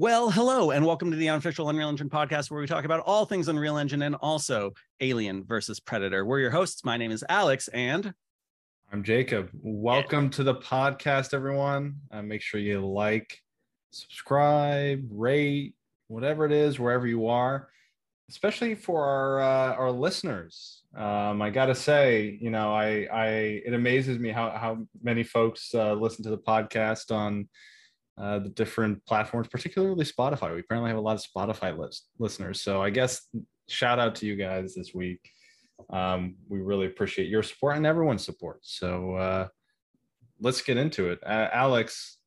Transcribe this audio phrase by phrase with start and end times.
[0.00, 3.26] Well, hello, and welcome to the unofficial Unreal Engine podcast, where we talk about all
[3.26, 6.24] things Unreal Engine and also Alien versus Predator.
[6.24, 6.86] We're your hosts.
[6.86, 8.14] My name is Alex, and
[8.90, 9.50] I'm Jacob.
[9.52, 10.30] Welcome yeah.
[10.30, 11.96] to the podcast, everyone.
[12.10, 13.40] Uh, make sure you like,
[13.90, 15.74] subscribe, rate,
[16.08, 17.68] whatever it is, wherever you are,
[18.30, 20.80] especially for our uh, our listeners.
[20.96, 23.26] Um, I gotta say, you know, I I
[23.66, 27.50] it amazes me how how many folks uh, listen to the podcast on
[28.20, 30.54] uh, the different platforms, particularly Spotify.
[30.54, 32.60] We apparently have a lot of Spotify list, listeners.
[32.60, 33.26] So I guess
[33.68, 35.20] shout out to you guys this week.
[35.88, 38.58] Um, we really appreciate your support and everyone's support.
[38.62, 39.48] So uh,
[40.40, 41.20] let's get into it.
[41.24, 42.18] Uh, Alex,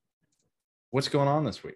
[0.89, 1.75] what's going on this week?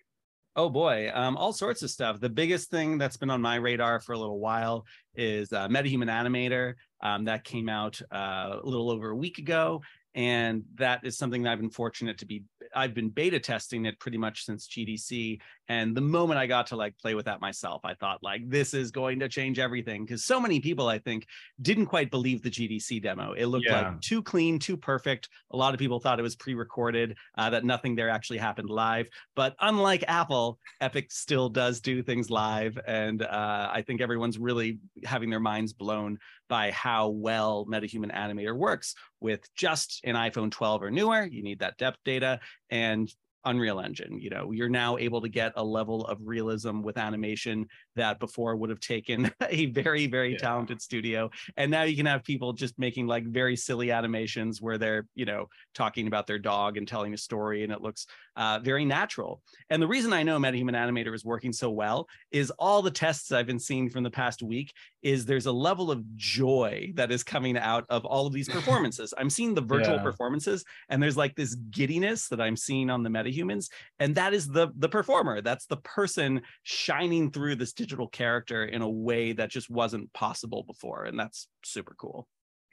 [0.55, 2.19] Oh boy, um, all sorts of stuff.
[2.19, 6.09] The biggest thing that's been on my radar for a little while is uh, MetaHuman
[6.09, 6.73] Animator.
[7.03, 9.83] Um, that came out uh, a little over a week ago,
[10.17, 12.43] and that is something that I've been fortunate to be
[12.75, 15.39] I've been beta testing it pretty much since GDC.
[15.69, 18.73] And the moment I got to like play with that myself, I thought like this
[18.73, 21.27] is going to change everything because so many people I think
[21.61, 23.33] didn't quite believe the GDC demo.
[23.33, 23.89] It looked yeah.
[23.89, 25.29] like too clean, too perfect.
[25.51, 29.07] A lot of people thought it was pre-recorded, uh, that nothing there actually happened live.
[29.35, 34.79] But unlike Apple, Epic still does do things live, and uh, I think everyone's really
[35.03, 36.17] having their minds blown
[36.47, 41.25] by how well MetaHuman Animator works with just an iPhone 12 or newer.
[41.25, 43.13] You need that depth data and
[43.45, 44.19] Unreal Engine.
[44.19, 48.55] You know, you're now able to get a level of realism with animation that before
[48.55, 50.37] would have taken a very, very yeah.
[50.37, 51.29] talented studio.
[51.57, 55.25] And now you can have people just making like very silly animations where they're, you
[55.25, 59.41] know, talking about their dog and telling a story and it looks uh, very natural.
[59.69, 63.31] And the reason I know MetaHuman Animator is working so well is all the tests
[63.31, 67.23] I've been seeing from the past week is there's a level of joy that is
[67.23, 69.13] coming out of all of these performances.
[69.17, 70.03] I'm seeing the virtual yeah.
[70.03, 73.69] performances and there's like this giddiness that I'm seeing on the metahumans
[73.99, 75.41] and that is the the performer.
[75.41, 80.63] That's the person shining through this digital character in a way that just wasn't possible
[80.63, 82.27] before and that's super cool.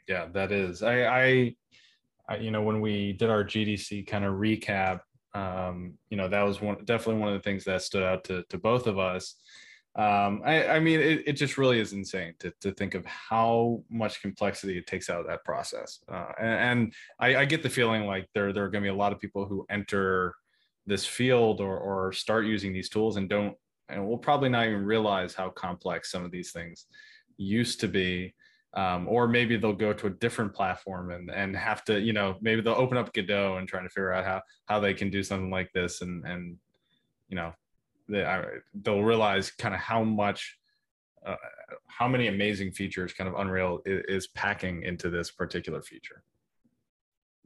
[0.09, 0.83] Yeah, that is.
[0.83, 1.55] I I,
[2.29, 5.01] I you know when we did our GDC kind of recap
[5.35, 8.43] um, you know that was one definitely one of the things that stood out to,
[8.49, 9.37] to both of us
[9.97, 13.85] um, I, I, mean it, it, just really is insane to, to think of how
[13.89, 17.71] much complexity it takes out of that process uh, and, and I, I, get the
[17.71, 20.35] feeling like there, there are going to be a lot of people who enter
[20.85, 23.57] this field or, or start using these tools and don't
[23.89, 26.87] and we'll probably not even realize how complex some of these things
[27.37, 28.34] used to be
[28.75, 32.37] um, or maybe they'll go to a different platform and and have to you know
[32.41, 35.22] maybe they'll open up Godot and trying to figure out how how they can do
[35.22, 36.56] something like this and and
[37.28, 37.53] you know
[38.09, 38.25] they
[38.83, 40.59] they'll realize kind of how much
[41.25, 41.37] uh,
[41.87, 46.22] how many amazing features kind of Unreal is, is packing into this particular feature.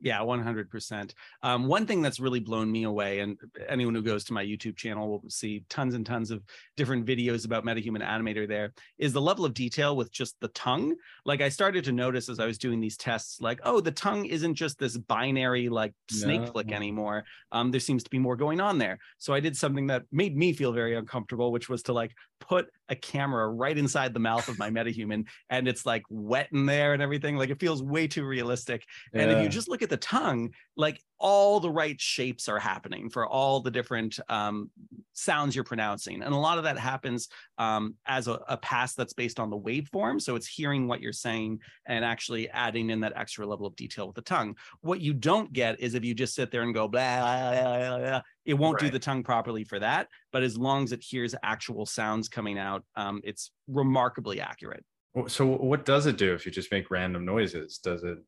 [0.01, 1.13] Yeah, 100%.
[1.43, 3.37] Um, one thing that's really blown me away, and
[3.69, 6.43] anyone who goes to my YouTube channel will see tons and tons of
[6.77, 10.95] different videos about MetaHuman Animator there, is the level of detail with just the tongue.
[11.25, 14.27] Like I started to notice as I was doing these tests, like, oh, the tongue
[14.27, 16.47] isn't just this binary like snake no.
[16.47, 17.25] flick anymore.
[17.51, 18.99] Um, there seems to be more going on there.
[19.19, 22.69] So I did something that made me feel very uncomfortable, which was to like put
[22.89, 26.93] a camera right inside the mouth of my MetaHuman and it's like wet in there
[26.93, 27.37] and everything.
[27.37, 28.85] Like it feels way too realistic.
[29.13, 29.23] Yeah.
[29.23, 32.59] And if you just look at at the tongue, like all the right shapes are
[32.59, 34.71] happening for all the different um,
[35.15, 36.23] sounds you're pronouncing.
[36.23, 39.59] And a lot of that happens um, as a, a, pass that's based on the
[39.59, 40.21] waveform.
[40.21, 44.07] So it's hearing what you're saying and actually adding in that extra level of detail
[44.07, 44.55] with the tongue.
[44.83, 48.21] What you don't get is if you just sit there and go blah, blah, blah,
[48.45, 48.87] it won't right.
[48.87, 50.09] do the tongue properly for that.
[50.33, 54.85] But as long as it hears actual sounds coming out, um, it's remarkably accurate.
[55.27, 57.79] So what does it do if you just make random noises?
[57.79, 58.19] Does it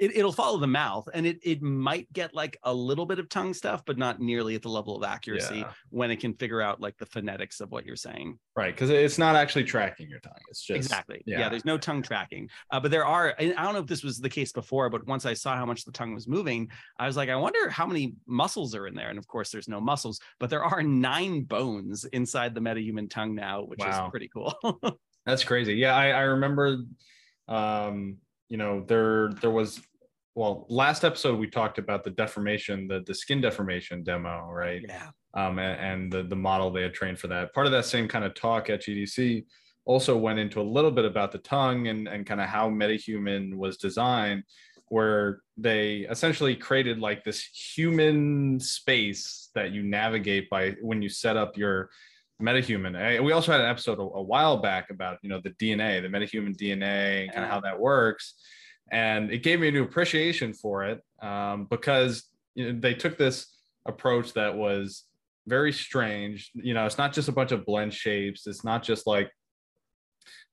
[0.00, 3.28] it, it'll follow the mouth and it, it might get like a little bit of
[3.28, 5.72] tongue stuff but not nearly at the level of accuracy yeah.
[5.90, 8.38] when it can figure out like the phonetics of what you're saying.
[8.56, 11.22] Right because it's not actually tracking your tongue it's just exactly.
[11.26, 11.48] Yeah, yeah.
[11.50, 12.48] there's no tongue tracking.
[12.70, 15.26] Uh, but there are i don't know if this was the case before but once
[15.26, 18.14] i saw how much the tongue was moving i was like i wonder how many
[18.26, 22.04] muscles are in there and of course there's no muscles but there are nine bones
[22.06, 24.06] inside the metahuman tongue now which wow.
[24.06, 24.54] is pretty cool.
[25.26, 25.74] That's crazy.
[25.74, 26.78] Yeah i, I remember
[27.48, 28.16] um
[28.50, 29.80] you know there there was
[30.40, 34.82] well last episode we talked about the deformation the the skin deformation demo right?
[34.88, 35.08] Yeah.
[35.34, 37.52] Um and, and the the model they had trained for that.
[37.52, 39.44] Part of that same kind of talk at gdc
[39.84, 43.54] also went into a little bit about the tongue and and kind of how metahuman
[43.54, 44.42] was designed
[44.88, 47.42] where they essentially created like this
[47.74, 51.90] human space that you navigate by when you set up your
[52.42, 53.22] metahuman.
[53.22, 56.08] We also had an episode a, a while back about you know the DNA, the
[56.08, 58.34] metahuman DNA, and kind of how that works
[58.90, 63.16] and it gave me a new appreciation for it um, because you know, they took
[63.16, 63.46] this
[63.86, 65.04] approach that was
[65.46, 66.50] very strange.
[66.54, 68.46] You know, it's not just a bunch of blend shapes.
[68.46, 69.30] It's not just like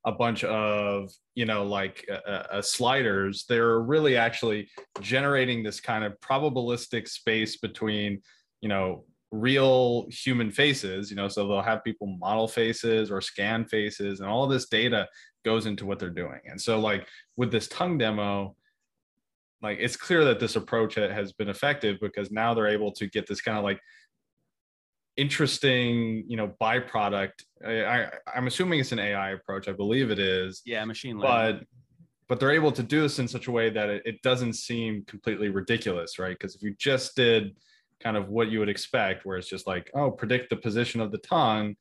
[0.05, 4.69] a bunch of you know like uh, uh, sliders they're really actually
[5.01, 8.21] generating this kind of probabilistic space between
[8.61, 13.65] you know real human faces you know so they'll have people model faces or scan
[13.65, 15.05] faces and all this data
[15.47, 16.41] goes into what they're doing.
[16.45, 17.07] And so like
[17.37, 18.53] with this tongue demo
[19.61, 23.27] like it's clear that this approach has been effective because now they're able to get
[23.27, 23.79] this kind of like
[25.15, 27.31] interesting you know byproduct.
[27.65, 30.61] I, I i'm assuming it's an ai approach i believe it is.
[30.65, 31.59] Yeah machine learning.
[31.59, 31.67] But
[32.27, 35.05] but they're able to do this in such a way that it, it doesn't seem
[35.05, 36.37] completely ridiculous right?
[36.37, 37.55] Because if you just did
[38.01, 41.11] kind of what you would expect where it's just like oh predict the position of
[41.11, 41.75] the tongue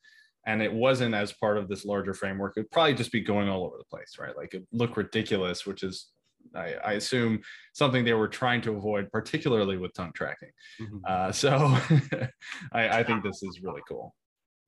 [0.46, 3.64] and it wasn't as part of this larger framework it'd probably just be going all
[3.64, 6.08] over the place right like it look ridiculous which is
[6.54, 7.40] I, I, assume
[7.72, 10.50] something they were trying to avoid, particularly with tongue tracking.
[10.80, 10.98] Mm-hmm.
[11.06, 11.76] Uh, so
[12.72, 14.14] I, I, think this is really cool.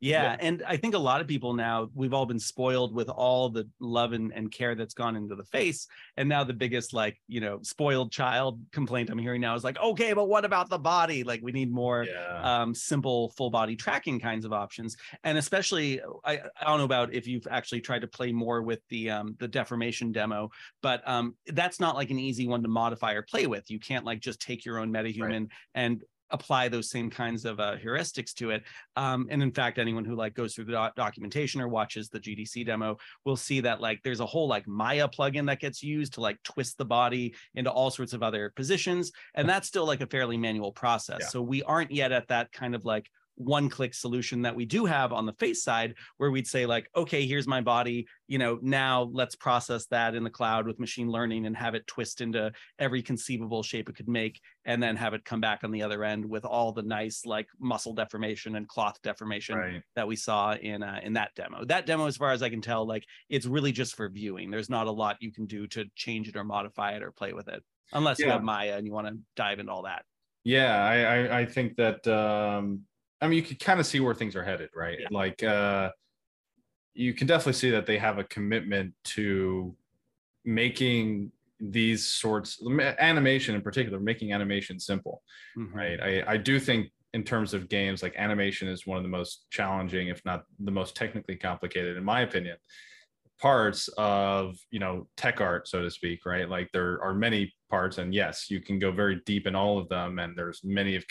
[0.01, 3.09] Yeah, yeah, and I think a lot of people now we've all been spoiled with
[3.09, 6.93] all the love and, and care that's gone into the face, and now the biggest
[6.93, 10.71] like you know spoiled child complaint I'm hearing now is like, okay, but what about
[10.71, 11.25] the body?
[11.25, 12.61] Like we need more yeah.
[12.63, 17.13] um, simple full body tracking kinds of options, and especially I, I don't know about
[17.13, 20.51] if you've actually tried to play more with the um, the deformation demo,
[20.81, 23.69] but um, that's not like an easy one to modify or play with.
[23.69, 25.49] You can't like just take your own metahuman right.
[25.75, 28.63] and apply those same kinds of uh, heuristics to it.
[28.97, 32.21] Um, and in fact, anyone who like goes through the do- documentation or watches the
[32.21, 36.15] GDC demo will see that like there's a whole like Maya plugin that gets used
[36.15, 40.01] to like twist the body into all sorts of other positions, and that's still like
[40.01, 41.19] a fairly manual process.
[41.21, 41.29] Yeah.
[41.29, 44.85] So we aren't yet at that kind of like one click solution that we do
[44.85, 48.59] have on the face side where we'd say like okay here's my body you know
[48.63, 52.51] now let's process that in the cloud with machine learning and have it twist into
[52.79, 56.03] every conceivable shape it could make and then have it come back on the other
[56.03, 59.83] end with all the nice like muscle deformation and cloth deformation right.
[59.95, 62.61] that we saw in uh, in that demo that demo as far as i can
[62.61, 65.85] tell like it's really just for viewing there's not a lot you can do to
[65.95, 67.63] change it or modify it or play with it
[67.93, 68.27] unless yeah.
[68.27, 70.03] you have maya and you want to dive into all that
[70.43, 72.83] yeah I, I, I think that um
[73.21, 74.99] I mean, you can kind of see where things are headed, right?
[75.01, 75.09] Yeah.
[75.11, 75.91] Like, uh,
[76.95, 79.75] you can definitely see that they have a commitment to
[80.45, 81.31] making
[81.61, 82.63] these sorts
[82.99, 85.23] animation in particular making animation simple
[85.57, 85.77] mm-hmm.
[85.77, 89.09] right I, I do think in terms of games like animation is one of the
[89.09, 92.57] most challenging if not the most technically complicated in my opinion
[93.41, 97.99] parts of you know tech art so to speak right like there are many parts
[97.99, 101.05] and yes you can go very deep in all of them and there's many of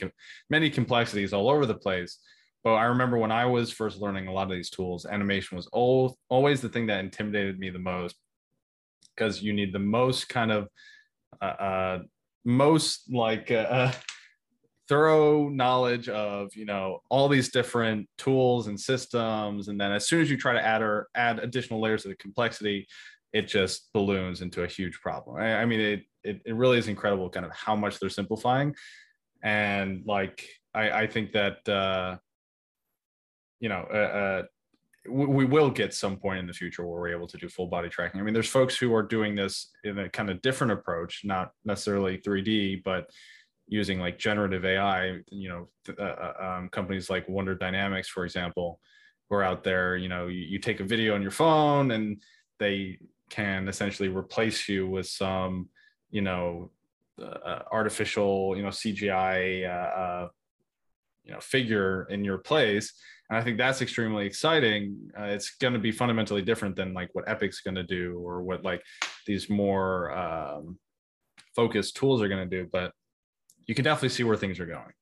[0.50, 2.19] many complexities all over the place.
[2.63, 5.68] But i remember when i was first learning a lot of these tools animation was
[5.68, 8.15] all, always the thing that intimidated me the most
[9.15, 10.68] because you need the most kind of
[11.42, 12.00] uh, uh
[12.44, 13.92] most like uh, uh
[14.89, 20.21] thorough knowledge of you know all these different tools and systems and then as soon
[20.21, 22.88] as you try to add or add additional layers of the complexity
[23.33, 25.38] it just balloons into a huge problem.
[25.38, 28.75] I, I mean it, it, it really is incredible kind of how much they're simplifying
[29.44, 32.18] and like i i think that uh
[33.59, 34.44] you know uh, uh
[35.09, 37.89] we will get some point in the future where we're able to do full body
[37.89, 38.19] tracking.
[38.19, 41.51] I mean, there's folks who are doing this in a kind of different approach, not
[41.63, 43.10] necessarily 3D, but
[43.67, 48.79] using like generative AI, you know, uh, uh, um, companies like Wonder Dynamics, for example,
[49.29, 52.22] who are out there, you know, you, you take a video on your phone and
[52.60, 52.98] they
[53.29, 55.69] can essentially replace you with some,
[56.12, 56.72] you know,
[57.22, 60.28] uh, uh artificial, you know, CGI, uh, uh,
[61.24, 62.94] you know, figure in your place.
[63.30, 65.12] And I think that's extremely exciting.
[65.18, 68.64] it's going to be fundamentally different than like what Epic's going to do or what
[68.64, 68.82] like
[69.26, 70.78] these more um,
[71.56, 72.70] focused tools are going to do.
[72.72, 72.94] But
[73.66, 74.94] you can definitely see where things are going.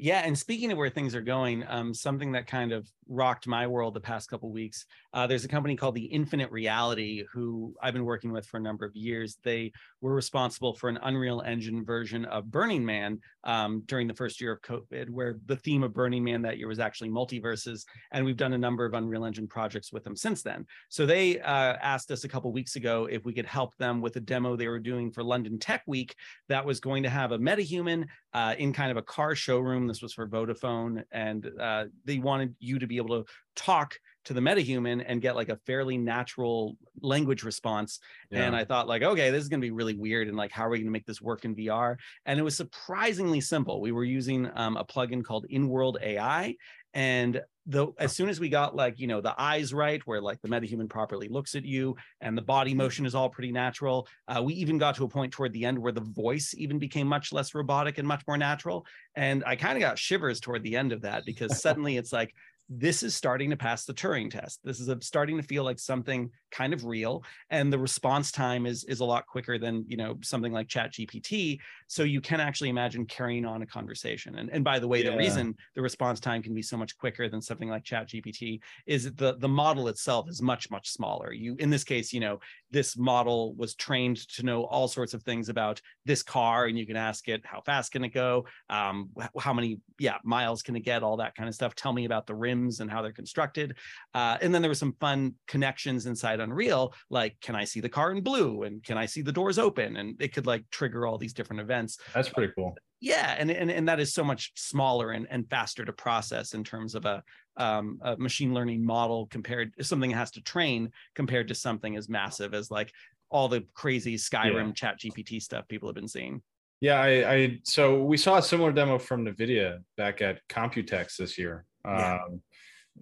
[0.00, 3.66] Yeah, and speaking of where things are going, um, something that kind of rocked my
[3.66, 4.86] world the past couple weeks.
[5.14, 8.60] Uh, there's a company called the Infinite Reality who I've been working with for a
[8.60, 9.38] number of years.
[9.42, 14.40] They were responsible for an Unreal Engine version of Burning Man um, during the first
[14.40, 18.24] year of COVID, where the theme of Burning Man that year was actually multiverses, and
[18.24, 20.66] we've done a number of Unreal Engine projects with them since then.
[20.90, 24.16] So they uh, asked us a couple weeks ago if we could help them with
[24.16, 26.14] a demo they were doing for London Tech Week
[26.48, 29.87] that was going to have a metahuman uh, in kind of a car showroom.
[29.88, 34.34] This was for Vodafone, and uh, they wanted you to be able to talk to
[34.34, 37.98] the metahuman and get like a fairly natural language response.
[38.30, 38.42] Yeah.
[38.42, 40.28] And I thought like, okay, this is going to be really weird.
[40.28, 41.96] And like, how are we going to make this work in VR?
[42.26, 43.80] And it was surprisingly simple.
[43.80, 46.56] We were using um, a plugin called InWorld AI,
[46.92, 50.40] and the as soon as we got like you know the eyes right where like
[50.40, 54.42] the metahuman properly looks at you and the body motion is all pretty natural uh,
[54.42, 57.30] we even got to a point toward the end where the voice even became much
[57.30, 60.92] less robotic and much more natural and i kind of got shivers toward the end
[60.92, 62.34] of that because suddenly it's like
[62.68, 64.60] this is starting to pass the Turing test.
[64.62, 68.66] This is a, starting to feel like something kind of real, and the response time
[68.66, 71.60] is is a lot quicker than you know something like Chat GPT.
[71.86, 74.38] So you can actually imagine carrying on a conversation.
[74.38, 75.12] And and by the way, Yeah.
[75.12, 78.60] the reason the response time can be so much quicker than something like Chat GPT
[78.86, 81.32] is the the model itself is much much smaller.
[81.32, 82.38] You in this case, you know,
[82.70, 86.86] this model was trained to know all sorts of things about this car, and you
[86.86, 90.80] can ask it how fast can it go, um, how many yeah miles can it
[90.80, 91.74] get, all that kind of stuff.
[91.74, 92.34] Tell me about the
[92.80, 93.76] and how they're constructed.
[94.14, 97.88] Uh, and then there were some fun connections inside Unreal, like can I see the
[97.88, 101.06] car in blue, and can I see the doors open, and it could like trigger
[101.06, 102.74] all these different events That's pretty cool.
[103.00, 106.64] yeah and, and and that is so much smaller and, and faster to process in
[106.64, 107.22] terms of a,
[107.56, 111.96] um, a machine learning model compared to something it has to train compared to something
[111.96, 112.90] as massive as like
[113.30, 116.42] all the crazy skyrim chat gpt stuff people have been seeing
[116.80, 121.36] Yeah, I, I so we saw a similar demo from NVIDIA back at Computex this
[121.36, 121.64] year.
[121.84, 122.18] Yeah.
[122.24, 122.40] Um,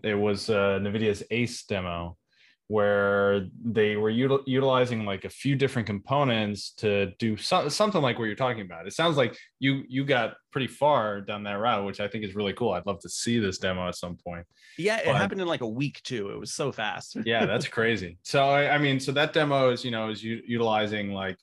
[0.03, 2.17] it was uh, NVIDIA's ACE demo
[2.69, 8.19] where they were util- utilizing like a few different components to do so- something like
[8.19, 8.89] what you're talking about.
[8.89, 12.35] It sounds like you you got pretty far down that route, which I think is
[12.35, 12.73] really cool.
[12.73, 14.45] I'd love to see this demo at some point.
[14.79, 17.69] yeah it But- happened in like a week too it was so fast yeah that's
[17.69, 21.39] crazy so I, I mean so that demo is you know is u- utilizing like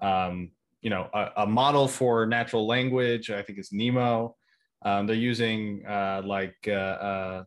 [0.00, 4.34] um you know a, a model for natural language i think it's nemo
[4.86, 7.44] um they're using uh like uh, uh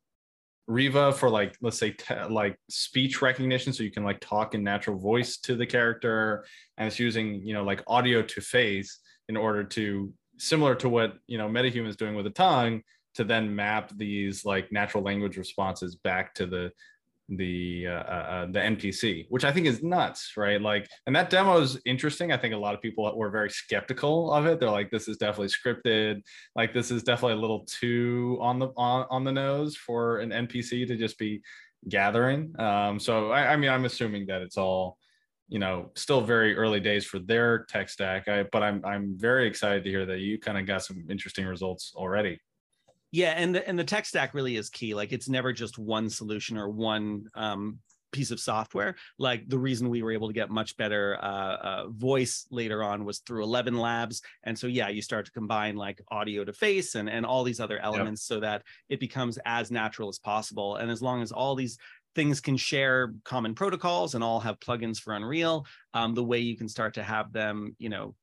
[0.67, 4.63] riva for like let's say te- like speech recognition so you can like talk in
[4.63, 6.43] natural voice to the character
[6.77, 11.13] and it's using you know like audio to face in order to similar to what
[11.27, 12.81] you know metahuman is doing with the tongue
[13.13, 16.72] to then map these like natural language responses back to the
[17.29, 20.62] the uh, uh, the NPC, which I think is nuts, right?
[20.62, 22.32] Like, and that demo is interesting.
[22.32, 24.60] I think a lot of people were very skeptical of it.
[24.60, 26.22] They're like, "This is definitely scripted.
[26.55, 30.29] Like, this is definitely a little too on the on, on the nose for an
[30.29, 31.41] NPC to just be
[31.89, 34.98] gathering." Um, so, I, I mean, I'm assuming that it's all,
[35.50, 38.27] you know, still very early days for their tech stack.
[38.27, 41.48] I, but I'm I'm very excited to hear that you kind of got some interesting
[41.48, 42.39] results already.
[43.15, 46.10] Yeah and the, and the tech stack really is key like it's never just one
[46.10, 47.79] solution or one um,
[48.12, 48.95] piece of software.
[49.17, 53.05] Like the reason we were able to get much better uh, uh, voice later on
[53.05, 57.10] was through ElevenLabs and so yeah you start to combine like audio to face and,
[57.10, 61.01] and all these other elements so that it becomes as natural as possible and as
[61.01, 61.77] long as all these
[62.15, 66.57] things can share common protocols and all have plugins for unreal um, the way you
[66.57, 68.13] can start to have them you know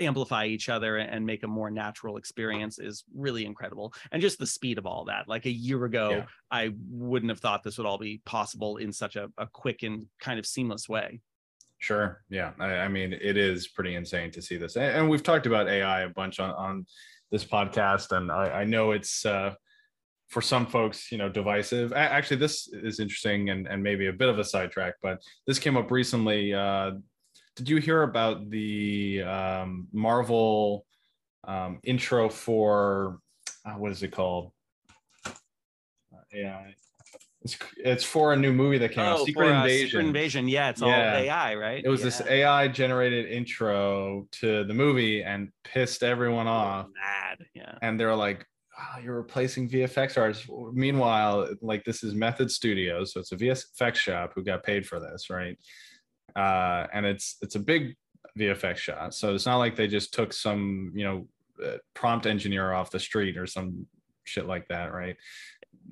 [0.00, 4.46] amplify each other and make a more natural experience is really incredible and just the
[4.46, 6.24] speed of all that like a year ago Yeah.
[6.50, 10.06] i wouldn't have thought this would all be possible in such a, a quick and
[10.20, 11.20] kind of seamless way
[11.80, 12.22] Sure.
[12.30, 12.52] Yeah.
[12.58, 14.76] I, I mean, it is pretty insane to see this.
[14.76, 16.86] And, and we've talked about AI a bunch on, on
[17.30, 18.16] this podcast.
[18.16, 19.52] And I, I know it's uh,
[20.28, 21.92] for some folks, you know, divisive.
[21.92, 25.76] Actually, this is interesting and, and maybe a bit of a sidetrack, but this came
[25.76, 26.54] up recently.
[26.54, 26.92] Uh,
[27.56, 30.86] did you hear about the um, Marvel
[31.46, 33.18] um, intro for
[33.64, 34.52] uh, what is it called?
[35.26, 35.30] Uh,
[36.34, 36.74] AI.
[37.42, 40.48] It's, it's for a new movie that came out, Secret Oh, for, uh, Secret Invasion.
[40.48, 41.84] Yeah, it's all AI, right?
[41.84, 46.86] It was this AI generated intro to the movie and pissed everyone off.
[46.86, 47.46] Mad.
[47.54, 47.74] Yeah.
[47.82, 48.46] And they're like,
[48.78, 50.48] oh, you're replacing VFX artists.
[50.72, 54.98] Meanwhile, like this is Method Studios, so it's a VFX shop who got paid for
[54.98, 55.58] this, right?
[56.36, 57.96] Uh, and it's it's a big
[58.38, 61.28] VFX shot, so it's not like they just took some you know
[61.64, 63.86] uh, prompt engineer off the street or some
[64.24, 65.16] shit like that, right?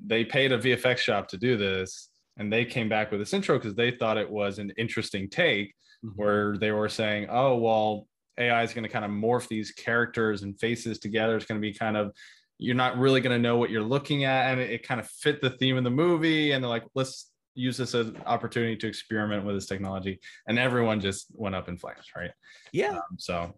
[0.05, 3.57] They paid a VFX shop to do this, and they came back with this intro
[3.57, 5.73] because they thought it was an interesting take
[6.03, 6.15] Mhm.
[6.15, 8.07] where they were saying, oh, well,
[8.37, 11.37] AI is going to kind of morph these characters and faces together.
[11.37, 12.11] It's going to be kind of,
[12.57, 14.51] you're not really going to know what you're looking at.
[14.51, 16.51] And it, it kind of fit the theme of the movie.
[16.51, 20.19] And they're like, let's use this as an opportunity to experiment with this technology.
[20.47, 22.31] And everyone just went up in flames, right?
[22.71, 22.97] Yeah.
[22.97, 23.53] Um, so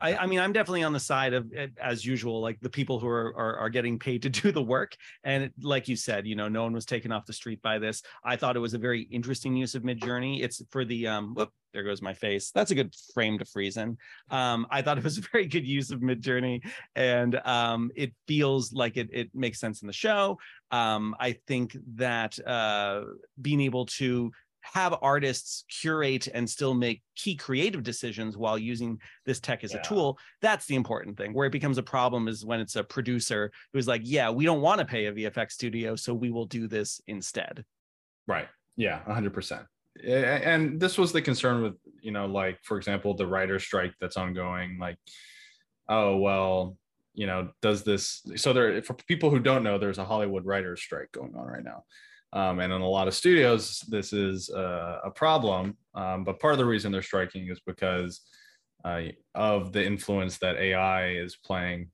[0.00, 3.00] I, I, mean, I'm definitely on the side of, eh, as usual, like the people
[3.00, 4.96] who are, are, are getting paid to do the work.
[5.24, 8.02] And like you said, you know, no one was taken off the street by this.
[8.24, 10.42] I thought it was a very interesting use of Midjourney.
[10.42, 12.50] It's for the um, whoop, there goes my face.
[12.52, 13.98] That's a good frame to freeze in.
[14.30, 16.60] Um, I thought it was a very good use of Midjourney,
[16.94, 20.38] and um, it feels like it it makes sense in the show.
[20.70, 23.02] Um, I think that uh,
[23.40, 24.32] being able to
[24.72, 29.80] have artists curate and still make key creative decisions while using this tech as yeah.
[29.80, 32.84] a tool that's the important thing where it becomes a problem is when it's a
[32.84, 36.46] producer who's like yeah we don't want to pay a vfx studio so we will
[36.46, 37.64] do this instead.
[38.26, 38.48] Right.
[38.76, 39.66] Yeah 100%
[40.04, 44.16] and this was the concern with you know like for example the writer strike that's
[44.16, 44.98] ongoing like
[45.88, 46.76] oh well
[47.14, 50.82] you know does this so there for people who don't know there's a hollywood writers
[50.82, 51.84] strike going on right now
[52.32, 56.52] um, and in a lot of studios this is a, a problem um, but part
[56.52, 58.22] of the reason they're striking is because
[58.84, 59.02] uh,
[59.34, 61.88] of the influence that ai is playing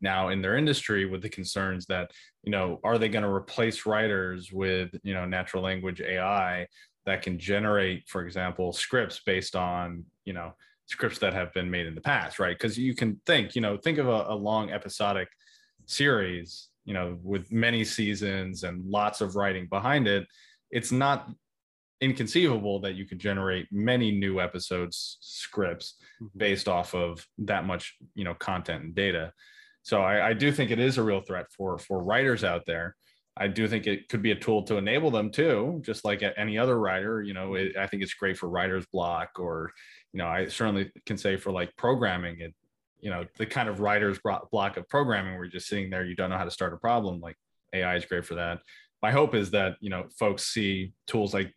[0.00, 2.10] now in their industry with the concerns that
[2.42, 6.66] you know are they going to replace writers with you know natural language ai
[7.06, 10.52] that can generate, for example, scripts based on, you know,
[10.86, 12.56] scripts that have been made in the past, right?
[12.56, 15.28] Because you can think, you know, think of a, a long episodic
[15.86, 20.26] series, you know, with many seasons and lots of writing behind it.
[20.70, 21.30] It's not
[22.00, 26.38] inconceivable that you could generate many new episodes scripts mm-hmm.
[26.38, 29.32] based off of that much you know content and data
[29.82, 32.96] so I, I, do think it is a real threat for for writers out there
[33.36, 36.56] I do think it could be a tool to enable them too, just like any
[36.56, 37.20] other writer.
[37.20, 39.72] You know, it, I think it's great for writer's block, or
[40.12, 42.54] you know, I certainly can say for like programming it.
[43.04, 44.18] You know, the kind of writer's
[44.50, 46.78] block of programming where you're just sitting there, you don't know how to start a
[46.78, 47.20] problem.
[47.20, 47.36] Like
[47.72, 48.60] AI is great for that.
[49.02, 51.54] My hope is that you know folks see tools like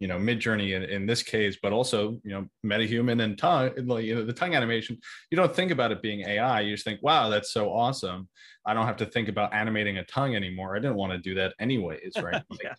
[0.00, 4.04] you know midjourney in, in this case but also you know metahuman and tongue like
[4.04, 4.98] you know the tongue animation
[5.30, 8.28] you don't think about it being ai you just think wow that's so awesome
[8.66, 11.34] i don't have to think about animating a tongue anymore i didn't want to do
[11.34, 12.74] that anyways right like, yeah.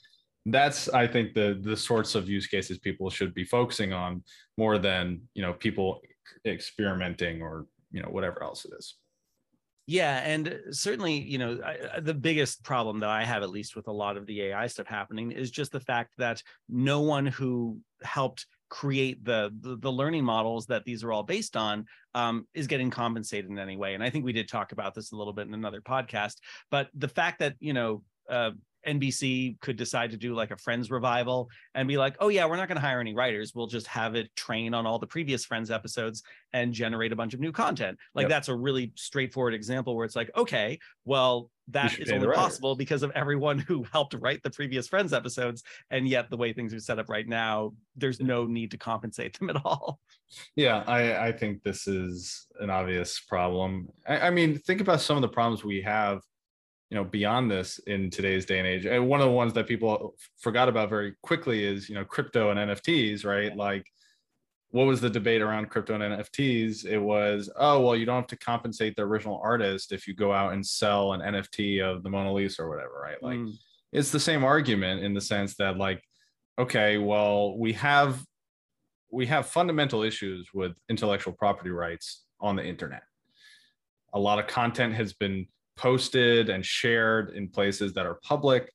[0.48, 4.24] that's i think the the sorts of use cases people should be focusing on
[4.58, 6.02] more than you know people
[6.46, 8.96] experimenting or you know whatever else it is.
[9.88, 13.88] Yeah and certainly you know I, the biggest problem that i have at least with
[13.88, 17.80] a lot of the ai stuff happening is just the fact that no one who
[18.04, 21.86] helped create the, the, the learning models that these are all based on
[22.16, 23.96] um, is getting compensated in any way.
[23.96, 26.36] And i think we did talk about this a little bit in another podcast
[26.70, 28.52] but the fact that you know uh,
[28.88, 32.56] NBC could decide to do like a Friends revival and be like, oh, yeah, we're
[32.56, 33.54] not going to hire any writers.
[33.54, 36.24] We'll just have it train on all the previous Friends episodes
[36.54, 37.98] and generate a bunch of new content.
[38.14, 38.30] Like, yep.
[38.30, 43.04] that's a really straightforward example where it's like, okay, well, that is only possible because
[43.04, 45.64] of everyone who helped write the previous Friends episodes.
[45.90, 49.38] And yet, the way things are set up right now, there's no need to compensate
[49.40, 50.00] them at all.
[50.56, 53.90] Yeah, I, I think this is an obvious problem.
[54.08, 56.22] I, I mean, think about some of the problems we have
[56.92, 58.86] you know beyond this in today's day and age.
[58.86, 62.52] And one of the ones that people forgot about very quickly is you know crypto
[62.52, 63.56] and nfts right?
[63.56, 63.88] Like
[64.72, 68.28] what was the debate around crypto and nfts it was oh well you don't have
[68.28, 72.10] to compensate the original artist if you go out and sell an nft of the
[72.10, 73.24] mona lisa or whatever right?
[73.24, 73.54] Like mm.
[73.94, 76.04] it's the same argument in the sense that like
[76.60, 78.22] okay well we have
[79.12, 83.04] we have fundamental issues with intellectual property rights on the internet.
[84.14, 85.48] A lot of content has been
[85.82, 88.72] posted and shared in places that are public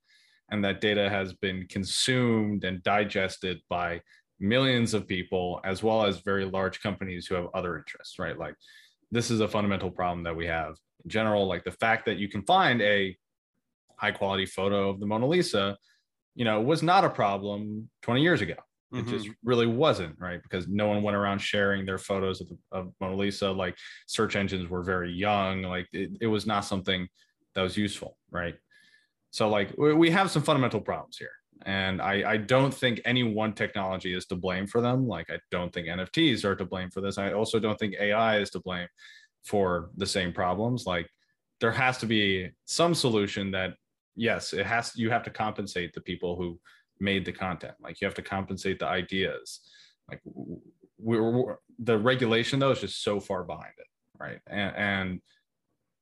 [0.50, 4.00] and that data has been consumed and digested by
[4.40, 8.36] millions of people as well as very large companies who have other interests right?
[8.36, 8.56] Like
[9.12, 11.46] this is a fundamental problem that we have in general.
[11.46, 13.16] Like the fact that you can find a
[13.96, 15.76] high quality photo of the mona lisa
[16.34, 18.56] you know was not a problem 20 years ago
[18.92, 19.10] it mm-hmm.
[19.10, 20.40] just really wasn't right?
[20.42, 23.50] Because no one went around sharing their photos of, the, of mona lisa.
[23.50, 25.62] Like search engines were very young.
[25.62, 27.08] Like it, it was not something
[27.54, 28.54] that was useful right?
[29.30, 31.32] So like we have some fundamental problems here.
[31.64, 35.08] And I, I don't think any one technology is to blame for them.
[35.08, 37.18] Like i don't think nfts are to blame for this.
[37.18, 38.88] I also don't think ai is to blame
[39.44, 40.86] for the same problems.
[40.86, 41.08] Like
[41.60, 43.74] there has to be some solution that
[44.14, 46.58] yes it has you have to compensate the people who
[47.00, 47.74] made the content.
[47.80, 49.60] Like you have to compensate the ideas.
[50.08, 50.20] Like
[50.98, 53.86] we're, the regulation though is just so far behind it
[54.18, 54.40] right?
[54.46, 55.20] And, and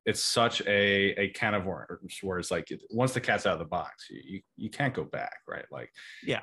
[0.07, 3.59] it's such a a can of worms where it's like once the cat's out of
[3.59, 5.65] the box you, you, you can't go back right?
[5.71, 5.91] Like
[6.23, 6.43] yeah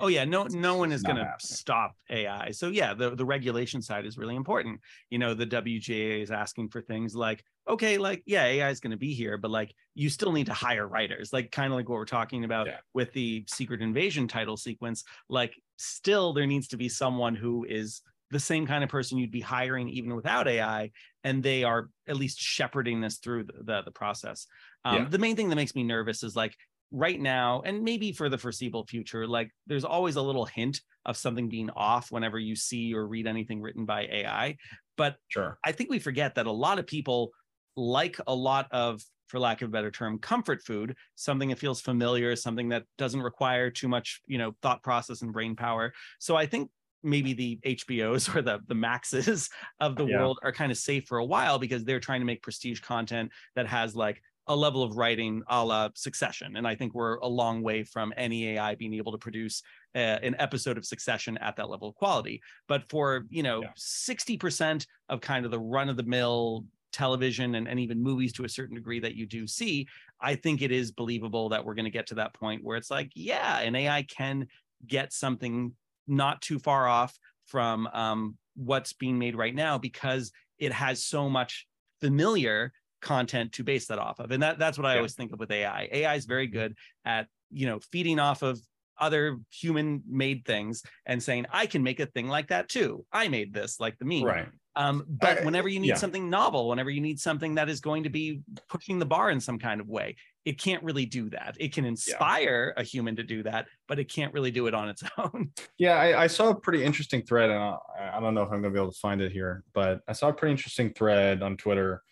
[0.00, 2.50] Oh yeah, no no one is going to stop AI.
[2.52, 4.80] So yeah, the the regulation side is really important.
[5.10, 8.90] You know, the WGA is asking for things like okay, like yeah, AI is going
[8.90, 11.32] to be here, but like you still need to hire writers.
[11.32, 12.78] Like kind of like what we're talking about yeah.
[12.94, 18.02] with the Secret Invasion title sequence, like still there needs to be someone who is
[18.30, 20.90] the same kind of person you'd be hiring even without AI,
[21.24, 24.46] and they are at least shepherding this through the the, the process.
[24.84, 25.08] Um, Yeah.
[25.08, 26.56] The main thing that makes me nervous is like
[26.90, 31.16] right now, and maybe for the foreseeable future, like there's always a little hint of
[31.16, 34.56] something being off whenever you see or read anything written by AI.
[34.96, 35.60] But Sure.
[35.64, 37.30] I think we forget that a lot of people
[37.76, 41.80] like a lot of, for lack of a better term, comfort food, something that feels
[41.80, 45.92] familiar, something that doesn't require too much, you know, thought process and brain power.
[46.18, 46.70] So I think
[47.02, 49.48] maybe the HBOs or the the Maxes
[49.78, 50.06] of the Yeah.
[50.06, 53.30] world are kind of safe for a while because they're trying to make prestige content
[53.54, 57.28] that has like a level of writing a la Succession, and I think we're a
[57.28, 59.62] long way from any AI being able to produce
[59.94, 62.42] uh, an episode of Succession at that level of quality.
[62.66, 63.70] But for you know, Yeah.
[63.76, 68.32] sixty percent of kind of the run of the mill television and, and even movies
[68.32, 69.86] to a certain degree that you do see,
[70.20, 72.90] I think it is believable that we're going to get to that point where it's
[72.90, 74.48] like, yeah, an AI can
[74.84, 75.72] get something
[76.08, 81.30] not too far off from um, what's being made right now because it has so
[81.30, 81.68] much
[82.00, 84.30] familiar content to base that off of.
[84.30, 84.98] And that, that's what I Yeah.
[84.98, 85.88] always think of with AI.
[85.92, 88.60] AI is very good at, you know, feeding off of
[88.98, 93.06] other human made things and saying, I can make a thing like that too.
[93.10, 94.24] I made this like the meme.
[94.24, 94.48] Right.
[94.76, 95.94] Um, but I- whenever you need yeah.
[95.94, 99.40] something novel, whenever you need something that is going to be pushing the bar in
[99.40, 101.56] some kind of way, it can't really do that.
[101.58, 104.88] It can inspire a human to do that, but it can't really do it on
[104.90, 105.50] its own.
[105.78, 107.76] Yeah, I, I saw a pretty interesting thread, and I,
[108.14, 110.12] I don't know if I'm going to be able to find it here, but I
[110.12, 112.02] saw a pretty interesting thread on Twitter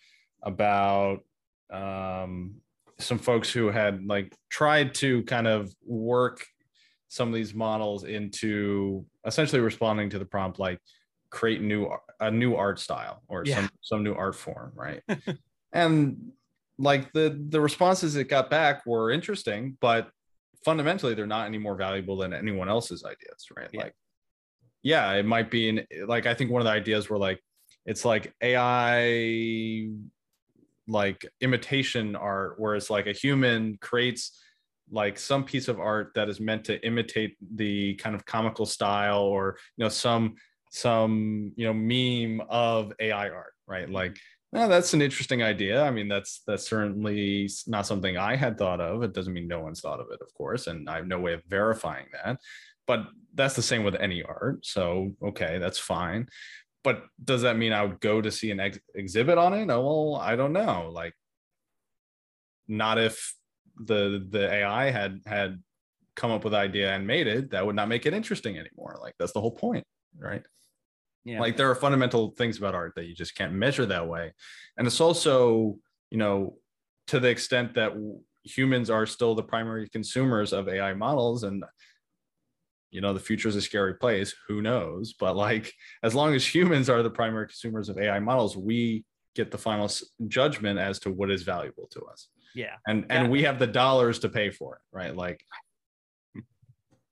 [0.43, 1.19] about
[1.71, 2.55] um,
[2.99, 6.45] some folks who had like tried to kind of work
[7.07, 10.79] some of these models into essentially responding to the prompt, like
[11.31, 13.55] create new a new art style or Yeah.
[13.55, 15.01] some some new art form, right?
[15.73, 16.31] and
[16.77, 20.09] like the the responses it got back were interesting, but
[20.65, 23.69] fundamentally they're not any more valuable than anyone else's ideas, right?
[23.71, 23.83] Yeah.
[23.83, 23.93] Like,
[24.81, 27.41] yeah, it might be an like I think one of the ideas were like
[27.85, 29.89] it's like AI
[30.89, 34.41] like imitation art, where it's like a human creates
[34.91, 39.21] like some piece of art that is meant to imitate the kind of comical style
[39.21, 40.35] or you know some
[40.71, 43.85] some you know meme of AI art, right?
[43.85, 43.93] Mm-hmm.
[43.93, 44.17] Like
[44.51, 45.83] no, that's an interesting idea.
[45.83, 49.03] I mean, that's that's certainly not something I had thought of.
[49.03, 51.33] It doesn't mean no one's thought of it, of course, and I have no way
[51.33, 52.39] of verifying that.
[52.87, 53.01] But
[53.35, 54.65] that's the same with any art.
[54.65, 56.27] So okay, that's fine.
[56.83, 59.69] But does that mean I would go to see an ex- exhibit on it?
[59.69, 60.89] Oh, well, I don't know.
[60.91, 61.13] Like,
[62.67, 63.33] not if
[63.75, 65.61] the the AI had had
[66.15, 67.51] come up with the idea and made it.
[67.51, 68.97] That would not make it interesting anymore.
[69.01, 69.85] Like that's the whole point,
[70.17, 70.43] right?
[71.25, 71.41] Yeah.
[71.41, 74.33] like there are fundamental things about art that you just can't measure that way
[74.77, 75.77] and it's also
[76.09, 76.55] you know
[77.07, 77.91] to the extent that
[78.43, 81.63] humans are still the primary consumers of ai models and
[82.91, 85.73] you know the future is a scary place who knows but like
[86.03, 89.03] as long as humans are the primary consumers of ai models we
[89.35, 89.89] get the final
[90.27, 92.75] judgment as to what is valuable to us yeah.
[92.87, 93.21] and Yeah.
[93.21, 95.43] and we have the dollars to pay for it right like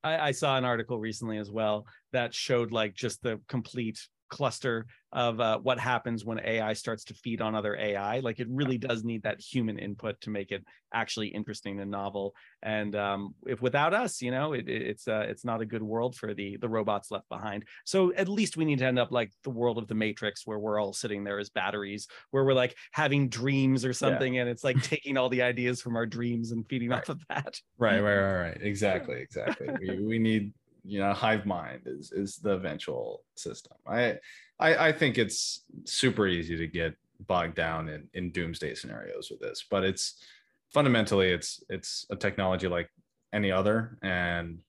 [0.04, 4.86] I, I saw an article recently as well that showed like just the complete cluster
[5.14, 8.20] of uh, what happens when AI starts to feed on other AI.
[8.20, 10.64] Like it really does need that human input to make it
[10.94, 12.36] actually interesting and novel.
[12.62, 15.84] And um, if without us, you know, it, it- it's uh, it's not a good
[15.84, 17.66] world for the the robots left behind.
[17.86, 20.60] So at least we need to end up like the world of the Matrix, where
[20.60, 24.64] we're all sitting there as batteries, where we're like having dreams or something, and it's
[24.64, 27.60] like taking all the ideas from our dreams and feeding off of that.
[27.78, 30.54] right right right right exactly exactly we, we need
[30.88, 33.78] you know hive mind is is the eventual system.
[33.86, 34.18] I,
[34.60, 36.96] I i think it's super easy to get
[37.28, 40.24] bogged down in in doomsday scenarios with this but it's
[40.70, 42.90] fundamentally it's it's a technology like
[43.34, 43.98] any other.
[44.02, 44.60] And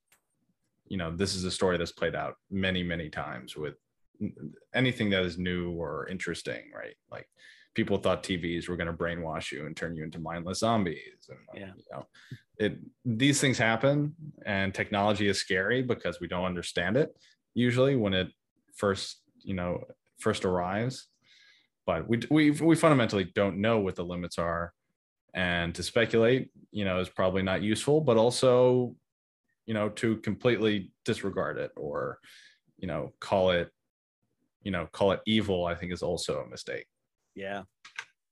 [0.87, 3.75] you know this is a story that's played out many many times with
[4.75, 6.97] anything that is new or interesting right?
[7.11, 7.29] Like
[7.79, 11.39] people thought tvs were going to brainwash you and turn you into mindless zombies and
[11.51, 11.73] uh, Yeah.
[11.81, 12.03] you know
[12.65, 12.73] it
[13.23, 13.97] these things happen
[14.55, 17.09] and technology is scary because we don't understand it
[17.67, 18.29] usually when it
[18.83, 19.09] first
[19.51, 19.71] you know
[20.27, 20.95] first arrives.
[21.87, 24.65] But we we we fundamentally don't know what the limits are.
[25.35, 28.95] And to speculate you know is probably not useful but also
[29.69, 32.19] you know to completely disregard it or
[32.83, 33.69] you know call it
[34.67, 36.87] you know call it evil i think is also a mistake
[37.39, 37.63] Yeah.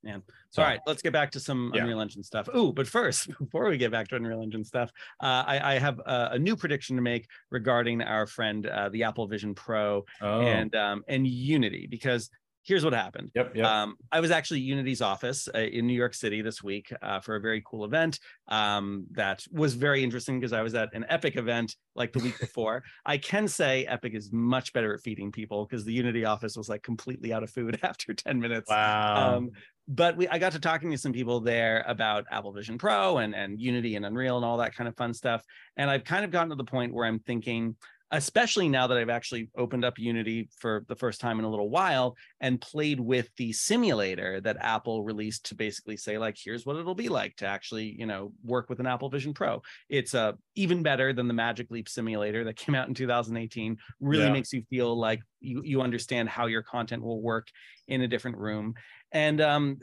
[0.03, 0.19] Yeah.
[0.51, 1.83] So- All right, let's get back to some Yeah.
[1.83, 2.49] Unreal Engine stuff.
[2.53, 4.90] Oh, but first, before we get back to Unreal Engine stuff,
[5.23, 9.03] uh, I, I have a, a new prediction to make regarding our friend, uh, the
[9.05, 12.31] Apple Vision Pro oh and um, and Unity, because
[12.66, 13.31] here's what happened.
[13.35, 13.55] Yep.
[13.55, 13.64] Yep.
[13.64, 17.37] Um, I was actually Unity's office uh, in New York City this week uh, for
[17.37, 21.37] a very cool event um, that was very interesting because I was at an Epic
[21.37, 22.83] event like the week before.
[23.05, 26.68] I can say Epic is much better at feeding people because the Unity office was
[26.68, 28.68] like completely out of food after 10 minutes.
[28.68, 29.37] wow.
[29.37, 29.50] Um,
[29.88, 33.37] but we, I got to talking to some people there about Apple Vision Pro and,
[33.37, 35.44] and Unity and Unreal and all that kind of fun stuff.
[35.76, 37.76] And I've kind of gotten to the point where I'm thinking,
[38.12, 41.69] especially now that I've actually opened up Unity for the first time in a little
[41.71, 46.77] while and played with the simulator that Apple released to basically say like here's what
[46.77, 49.61] it'll be like to actually, you know, work with an Apple Vision Pro.
[49.88, 53.77] It's uh, even better than the Magic Leap simulator that came out in 2018.
[54.01, 54.33] Really Yeah.
[54.33, 57.49] makes you feel like you you understand how your content will work
[57.88, 58.75] in a different room.
[59.12, 59.79] And um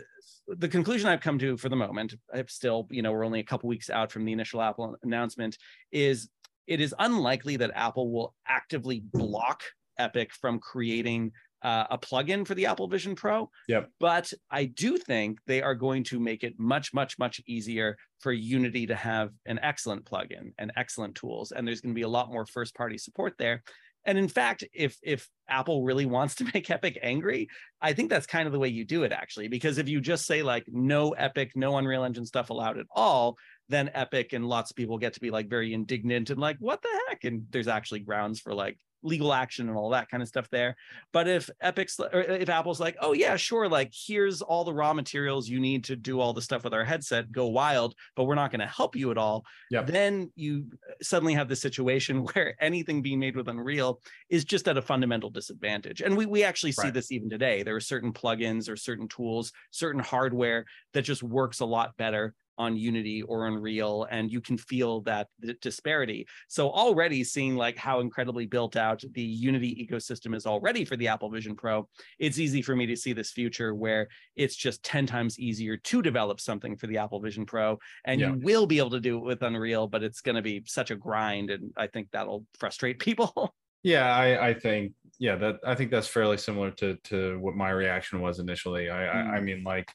[0.47, 3.45] the conclusion I've come to for the moment, I've still, you know, we're only a
[3.45, 5.57] couple weeks out from the initial Apple announcement,
[5.91, 6.29] is
[6.67, 9.63] it is unlikely that Apple will actively block
[9.97, 11.31] Epic from creating
[11.63, 13.49] uh, a plugin for the Apple Vision Pro.
[13.67, 13.89] Yep.
[13.99, 18.33] But I do think they are going to make it much, much, much easier for
[18.33, 21.51] Unity to have an excellent plugin and excellent tools.
[21.51, 23.63] And there's going to be a lot more first party support there.
[24.05, 27.47] And in fact, if if Apple really wants to make Epic angry,
[27.81, 29.47] I think that's kind of the way you do it actually.
[29.47, 33.37] Because if you just say like no Epic, no Unreal Engine stuff allowed at all,
[33.69, 36.81] then Epic and lots of people get to be like very indignant and like, what
[36.81, 37.23] the heck?
[37.23, 40.75] And there's actually grounds for like legal action and all that kind of stuff there.
[41.11, 44.93] But if Epic's or if Apple's like, oh yeah, sure, like here's all the raw
[44.93, 48.35] materials you need to do all the stuff with our headset, go wild, but we're
[48.35, 49.45] not going to help you at all.
[49.71, 49.87] Yep.
[49.87, 50.67] Then you
[51.01, 55.29] suddenly have the situation where anything being made with Unreal is just at a fundamental
[55.29, 56.01] disadvantage.
[56.01, 56.93] And we we actually see Right.
[56.93, 57.63] this even today.
[57.63, 62.33] There are certain plugins or certain tools, certain hardware that just works a lot better
[62.57, 65.27] on Unity or Unreal, and you can feel that
[65.61, 66.27] disparity.
[66.47, 71.07] So already seeing like how incredibly built out the Unity ecosystem is already for the
[71.07, 71.87] Apple Vision Pro,
[72.19, 76.01] it's easy for me to see this future where it's just 10 times easier to
[76.01, 77.77] develop something for the Apple Vision Pro.
[78.05, 78.33] And Yeah.
[78.33, 80.91] you will be able to do it with Unreal, but it's going to be such
[80.91, 81.49] a grind.
[81.49, 83.53] And I think that'll frustrate people.
[83.83, 87.69] Yeah, I, I think yeah that I think that's fairly similar to to what my
[87.69, 88.89] reaction was initially.
[88.89, 89.43] I I, I mm.
[89.43, 89.91] mean like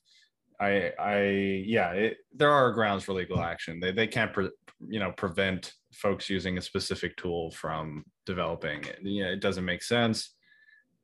[0.60, 1.22] I I
[1.66, 3.80] yeah it, there are grounds for legal action.
[3.80, 4.50] They they can't pre,
[4.86, 8.98] you know prevent folks using a specific tool from developing it.
[9.02, 10.34] Yeah, it doesn't make sense.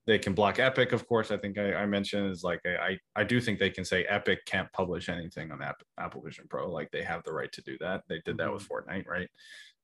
[0.06, 1.30] They can block Epic, of course.
[1.30, 4.04] I think I, I mentioned is like I, I I do think they can say
[4.04, 6.70] Epic can't publish anything on App, Apple Vision Pro.
[6.70, 8.02] Like they have the right to do that.
[8.08, 9.28] They did that with Fortnite, right?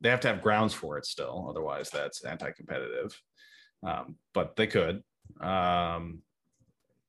[0.00, 3.18] They have to have grounds for it still, otherwise that's anti-competitive.
[3.82, 5.02] Um, but they could.
[5.40, 6.22] Um,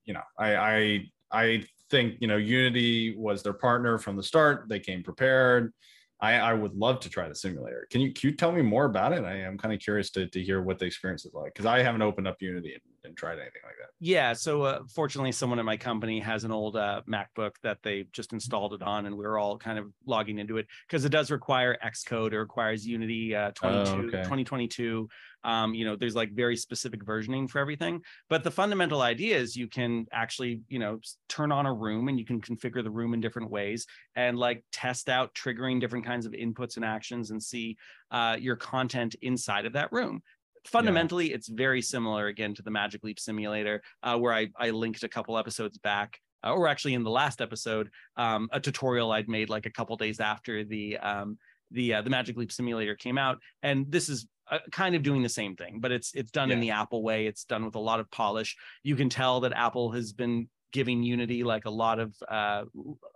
[0.05, 4.67] you know, I I I think you know Unity was their partner from the start.
[4.69, 5.73] They came prepared.
[6.21, 7.87] I, I would love to try the simulator.
[7.91, 9.23] Can you can you tell me more about it?
[9.23, 11.83] I am kind of curious to, to hear what the experience is like because I
[11.83, 13.89] haven't opened up Unity and, and tried anything like that.
[13.99, 14.33] Yeah.
[14.33, 18.33] So uh, fortunately, someone at my company has an old uh, MacBook that they just
[18.33, 21.31] installed it on, and we are all kind of logging into it because it does
[21.31, 22.33] require Xcode.
[22.33, 24.17] It requires Unity uh, 22, Oh, okay.
[24.23, 25.07] 2022.
[25.43, 28.01] Um, you know, there's like very specific versioning for everything.
[28.29, 32.19] But the fundamental idea is you can actually, you know, turn on a room and
[32.19, 36.25] you can configure the room in different ways and like test out triggering different kinds
[36.25, 37.75] of inputs and actions and see
[38.11, 40.21] uh, your content inside of that room
[40.65, 45.03] fundamentally it's very similar again to the magic leap simulator uh, where I, I linked
[45.03, 49.27] a couple episodes back uh, or actually in the last episode um, a tutorial i'd
[49.29, 51.37] made like a couple days after the um,
[51.71, 53.39] the uh, the magic leap simulator came out.
[53.63, 56.59] And this is uh, kind of doing the same thing but it's it's done in
[56.59, 57.27] the apple way.
[57.27, 58.57] It's done with a lot of polish.
[58.83, 62.63] You can tell that apple has been giving unity like a lot of uh,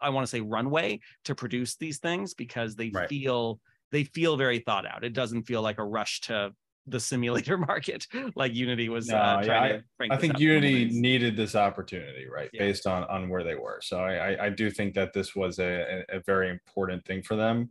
[0.01, 3.09] i want to say runway to produce these things because they Right.
[3.09, 3.59] feel
[3.91, 5.03] they feel very thought out.
[5.03, 6.53] It doesn't feel like a rush to
[6.87, 10.41] the simulator market like unity was No, uh, yeah, trying to crank I think out
[10.41, 12.49] in some Unity needed this opportunity, right?
[12.53, 12.59] Yeah.
[12.63, 13.79] Based on on where they were.
[13.81, 17.35] So I I, I do think that this was a, a, very important thing for
[17.35, 17.69] them.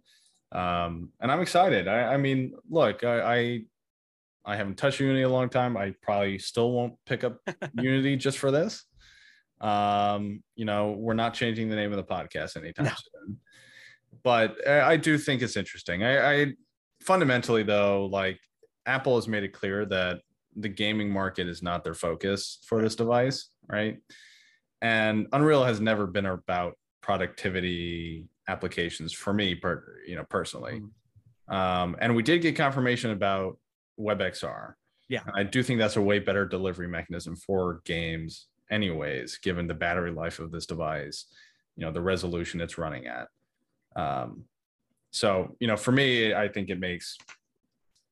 [0.52, 1.88] Um, and I'm excited.
[1.88, 3.60] I, I mean, look, I, I
[4.44, 5.76] I haven't touched Unity in a long time.
[5.76, 7.38] I probably still won't pick up
[7.78, 8.84] Unity just for this.
[9.60, 12.92] Um, you know, we're not changing the name of the podcast anytime No.
[12.92, 13.40] soon.
[14.22, 16.02] But I, I do think it's interesting.
[16.02, 16.46] I, I
[17.02, 18.38] fundamentally though, like
[18.86, 20.20] Apple has made it clear that
[20.56, 23.98] the gaming market is not their focus for this device, right?
[24.82, 30.82] And Unreal has never been about productivity applications for me, per, you know, personally.
[31.48, 33.58] Um, and we did get confirmation about
[33.98, 34.74] WebXR.
[35.08, 35.22] Yeah.
[35.34, 40.10] I do think that's a way better delivery mechanism for games, anyways, given the battery
[40.10, 41.26] life of this device,
[41.76, 43.28] you know, the resolution it's running at.
[43.96, 44.44] Um,
[45.10, 47.16] so, you know, for me, I think it makes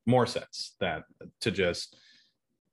[0.07, 1.05] more sense that
[1.41, 1.97] to just,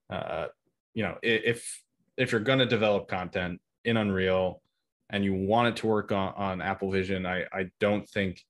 [0.09, 0.47] uh,
[0.93, 1.81] you know, if
[2.17, 4.61] if you're going to develop content in Unreal
[5.09, 8.43] and you want it to work on, on Apple Vision, I, I don't think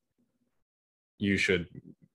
[1.17, 1.67] you should,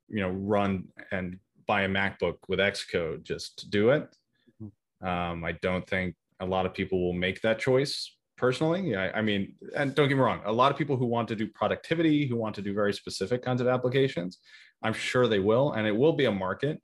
[0.08, 4.16] you know, run and buy a MacBook with Xcode just to do it.
[4.62, 5.06] Mm-hmm.
[5.06, 8.96] Um, I don't think a lot of people will make that choice personally.
[8.96, 11.36] I, I mean, and don't get me wrong, a lot of people who want to
[11.36, 14.40] do productivity, who want to do very specific kinds of applications,
[14.84, 16.80] I'm sure they will, and it will be a market.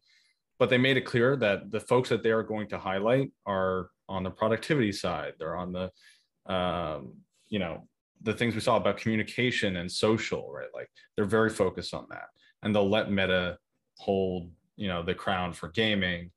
[0.58, 3.90] But they made it clear that the folks that they are going to highlight are
[4.08, 5.34] on the productivity side.
[5.38, 7.14] They're on the, um,
[7.48, 7.86] you know,
[8.22, 10.68] the things we saw about communication and social, right?
[10.74, 12.26] Like they're very focused on that,
[12.62, 13.58] and they'll let Meta
[13.96, 16.30] hold, you know, the crown for gaming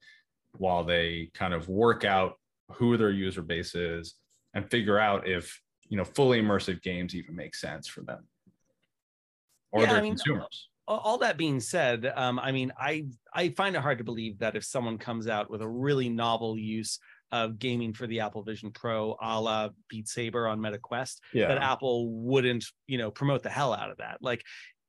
[0.58, 2.36] while they kind of work out
[2.72, 4.16] who their user base is
[4.54, 8.26] and figure out if you know fully immersive games even make sense for them
[9.72, 13.50] or yeah, their I mean, consumers all that being said um, i mean i i
[13.50, 17.00] find it hard to believe that if someone comes out with a really novel use
[17.32, 21.48] of gaming for the apple vision pro a la beat saber on meta quest yeah.
[21.48, 24.44] that apple wouldn't you know promote the hell out of that like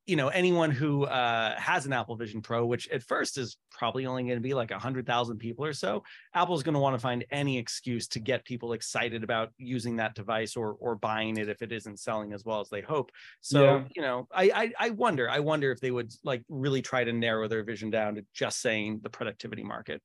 [0.07, 4.07] you know anyone who uh, has an apple vision pro which at first is probably
[4.07, 6.03] only going to be like 100000 people or so
[6.35, 10.15] apple's going to want to find any excuse to get people excited about using that
[10.15, 13.11] device or or buying it if it isn't selling as well as they hope.
[13.41, 13.85] So yeah.
[13.97, 17.13] you know I, I i wonder i wonder if they would like really try to
[17.13, 20.01] narrow their vision down to just saying the productivity market.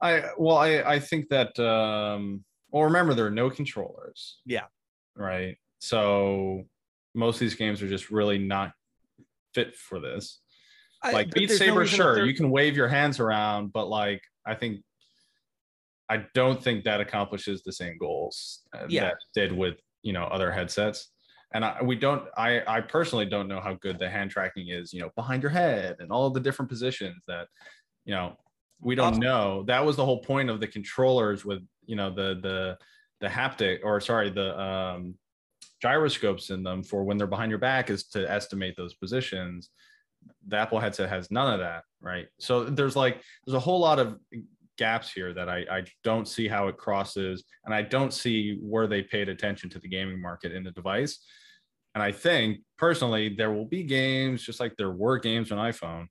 [0.00, 4.40] I well i i think that um well remember there are no controllers.
[4.44, 4.66] Yeah.
[5.16, 5.56] Right?
[5.80, 6.64] So
[7.14, 8.72] most of these games are just really not
[9.54, 10.40] fit for this.
[11.02, 14.54] I, like Beat Saber, no sure, you can wave your hands around, but like I
[14.54, 14.80] think
[16.08, 19.04] I don't think that accomplishes the same goals uh, yeah.
[19.04, 21.10] that did with you know other headsets.
[21.54, 22.24] And I, we don't.
[22.36, 24.92] I I personally don't know how good the hand tracking is.
[24.92, 27.48] You know, behind your head and all the different positions that
[28.04, 28.36] you know
[28.80, 29.20] we don't awesome.
[29.20, 29.64] know.
[29.64, 32.78] That was the whole point of the controllers with you know the the
[33.20, 35.14] the haptic or sorry the um
[35.80, 39.70] gyroscopes in them for when they're behind your back is to estimate those positions.
[40.48, 42.26] The apple headset has none of that right?
[42.38, 44.18] So there's like there's a whole lot of
[44.76, 48.86] gaps here that I, I don't see how it crosses and i don't see where
[48.86, 51.18] they paid attention to the gaming market in the device.
[51.94, 56.06] And i think personally there will be games just like there were games on iphone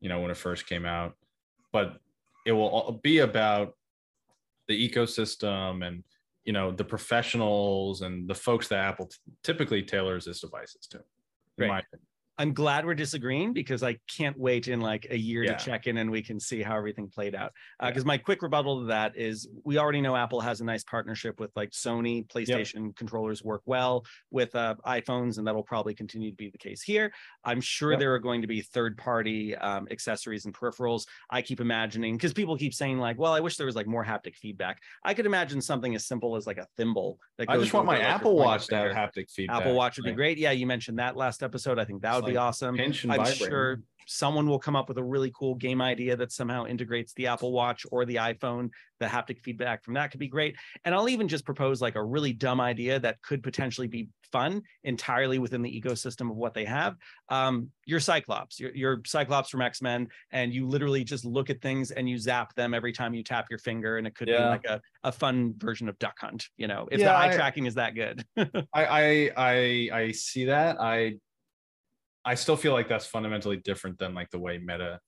[0.00, 1.14] you know when it first came out
[1.70, 1.98] but
[2.46, 3.74] it will be about
[4.68, 6.02] the ecosystem and
[6.48, 11.00] you know the professionals and the folks that Apple t- typically tailors its devices to.
[11.58, 11.84] In right.
[12.40, 15.56] I'm glad we're disagreeing because I can't wait in like a year yeah.
[15.56, 17.52] to check in and we can see how everything played out.
[17.84, 20.84] Because uh, my quick rebuttal to that is we already know Apple has a nice
[20.84, 22.96] partnership with like Sony, PlayStation yep.
[22.96, 27.12] controllers work well with uh, iPhones, and that'll probably continue to be the case here.
[27.44, 27.98] I'm sure yep.
[27.98, 31.06] there are going to be third party um, accessories and peripherals.
[31.30, 34.04] I keep imagining because people keep saying, like, well, I wish there was like more
[34.04, 34.80] haptic feedback.
[35.02, 37.18] I could imagine something as simple as like a thimble.
[37.36, 39.62] That I just want my Apple Watch to have haptic feedback.
[39.62, 40.12] Apple Watch would right?
[40.12, 40.38] be great.
[40.38, 41.80] Yeah, you mentioned that last episode.
[41.80, 42.78] I think that would be awesome.
[42.80, 47.12] I'm sure someone will come up with a really cool game idea that somehow integrates
[47.12, 48.70] the Apple Watch or the iPhone.
[49.00, 50.56] The haptic feedback from that could be great.
[50.84, 54.62] And I'll even just propose like a really dumb idea that could potentially be fun
[54.84, 56.96] entirely within the ecosystem of what they have.
[57.28, 61.60] Um, your Cyclops, your, your Cyclops from X Men, and you literally just look at
[61.60, 64.38] things and you zap them every time you tap your finger, and it could yeah.
[64.38, 66.48] be like a, a fun version of Duck Hunt.
[66.56, 68.24] You know, if yeah, the eye I, tracking is that good.
[68.36, 70.80] I, I I I see that.
[70.80, 71.14] I
[72.28, 75.00] I still feel like that's fundamentally different than like the way Meta,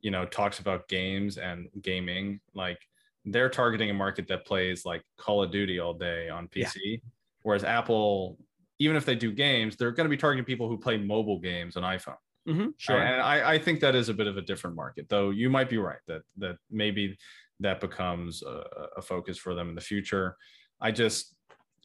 [0.00, 2.38] you know, talks about games and gaming.
[2.54, 2.78] Like
[3.24, 6.96] they're targeting a market that plays like Call of Duty all day on PC, yeah.
[7.42, 8.38] whereas Apple,
[8.78, 11.76] even if they do games, they're going to be targeting people who play mobile games
[11.76, 12.14] on iPhone.
[12.48, 12.98] Mm-hmm, sure.
[12.98, 15.30] And I, I think that is a bit of a different market, though.
[15.30, 17.18] You might be right that that maybe
[17.58, 18.62] that becomes a,
[18.98, 20.36] a focus for them in the future.
[20.80, 21.34] I just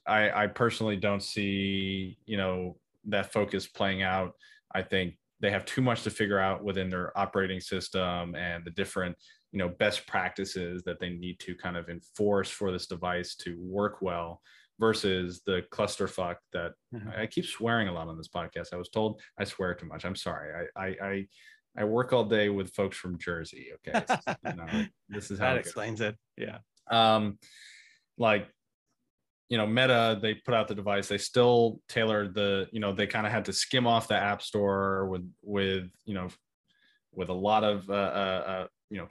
[0.05, 4.33] I, I personally don't see you know that focus playing out.
[4.73, 8.71] I think they have too much to figure out within their operating system and the
[8.71, 9.15] different
[9.51, 13.57] you know best practices that they need to kind of enforce for this device to
[13.61, 14.41] work well
[14.79, 17.09] versus the clusterfuck that mm-hmm.
[17.15, 18.73] I keep swearing a lot on this podcast.
[18.73, 20.05] I was told I swear too much.
[20.05, 20.67] I'm sorry.
[20.75, 21.27] I I I,
[21.77, 23.67] I work all day with folks from Jersey.
[23.87, 24.03] Okay,
[24.45, 26.15] you know, this is how that explains it.
[26.37, 26.59] Yeah.
[26.89, 27.37] Um,
[28.17, 28.47] like
[29.49, 33.05] you know meta they put out the device they still tailored the you know they
[33.05, 36.29] kind of had to skim off the app store with with you know
[37.15, 39.07] with a lot of uh, uh, uh, you know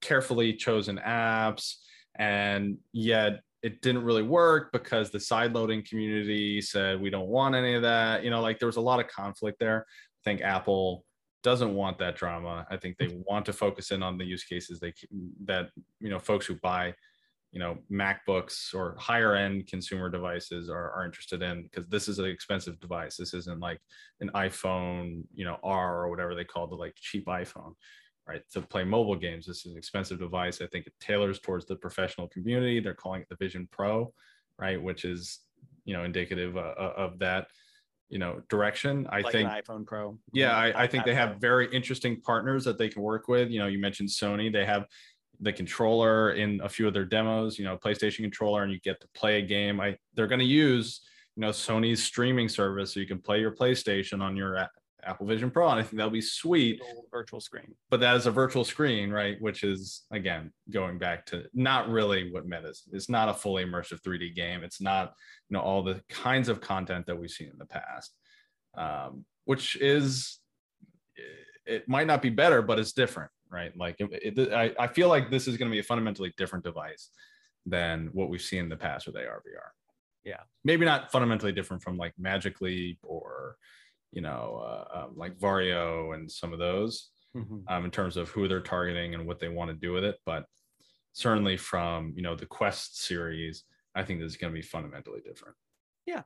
[0.00, 1.76] carefully chosen apps.
[2.16, 7.54] And yet it didn't really work because the side loading community said we don't want
[7.54, 8.22] any of that.
[8.22, 9.86] You know like there was a lot of conflict there.
[9.88, 11.04] I think apple
[11.42, 12.66] doesn't want that drama.
[12.70, 14.92] I think they want to focus in on the use cases they
[15.44, 15.70] that
[16.00, 16.94] you know folks who buy
[17.54, 22.18] you know macbooks or higher end consumer devices are, are interested in because this is
[22.18, 23.16] an expensive device.
[23.16, 23.80] This isn't like
[24.20, 27.74] an iphone you know r or whatever they call the like cheap iphone
[28.26, 28.42] right?
[28.54, 30.60] To play mobile games this is an expensive device.
[30.60, 32.80] I think it tailors towards the professional community.
[32.80, 34.12] They're calling it the vision pro
[34.58, 34.82] right?
[34.82, 35.40] Which is
[35.84, 37.46] you know indicative uh, uh of that
[38.08, 39.06] you know direction.
[39.10, 40.18] I like think iphone pro?
[40.32, 43.50] Yeah I, I think they have very interesting partners that they can work with.
[43.50, 44.52] You know you mentioned sony.
[44.52, 44.86] They have
[45.40, 49.00] the controller in a few of their demos you know playstation controller and you get
[49.00, 49.80] to play a game.
[49.80, 51.00] I they're going to use
[51.36, 54.70] you know sony's streaming service so you can play your playstation on your A-
[55.04, 56.80] apple vision pro and i think that'll be sweet.
[57.10, 57.74] Virtual screen.
[57.90, 59.36] But that is a virtual screen right?
[59.40, 62.82] Which is again going back to not really what meta is.
[62.92, 64.64] It's not a fully immersive 3d game.
[64.64, 65.12] It's not
[65.48, 68.14] you know all the kinds of content that we've seen in the past
[68.76, 70.38] um, which is
[71.66, 75.08] it might not be better but it's different right like it, it, I, I feel
[75.08, 77.10] like this is going to be a fundamentally different device
[77.64, 79.68] than what we've seen in the past with ar vr
[80.24, 80.40] Yeah.
[80.64, 83.56] maybe not fundamentally different from like magic leap or
[84.12, 87.64] you know uh, um, like Varjo and some of those Mhm.
[87.68, 90.18] um, in terms of who they're targeting and what they want to do with it.
[90.24, 90.44] But
[91.14, 93.64] certainly from you know the Quest series,
[93.96, 95.56] I think this is going to be fundamentally different.
[96.06, 96.22] Yeah,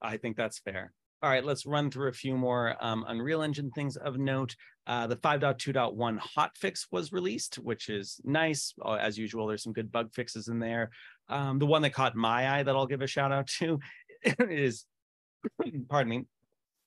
[0.00, 0.92] I think that's fair.
[1.22, 4.54] All right, let's run through a few more um, Unreal Engine things of note.
[4.86, 8.74] Uh, the 5.2.1 hotfix was released, which is nice.
[8.84, 10.90] Uh, As usual, there's some good bug fixes in there.
[11.28, 13.80] Um, the one that caught my eye that I'll give a shout out to
[14.40, 14.84] is,
[15.88, 16.24] pardon me,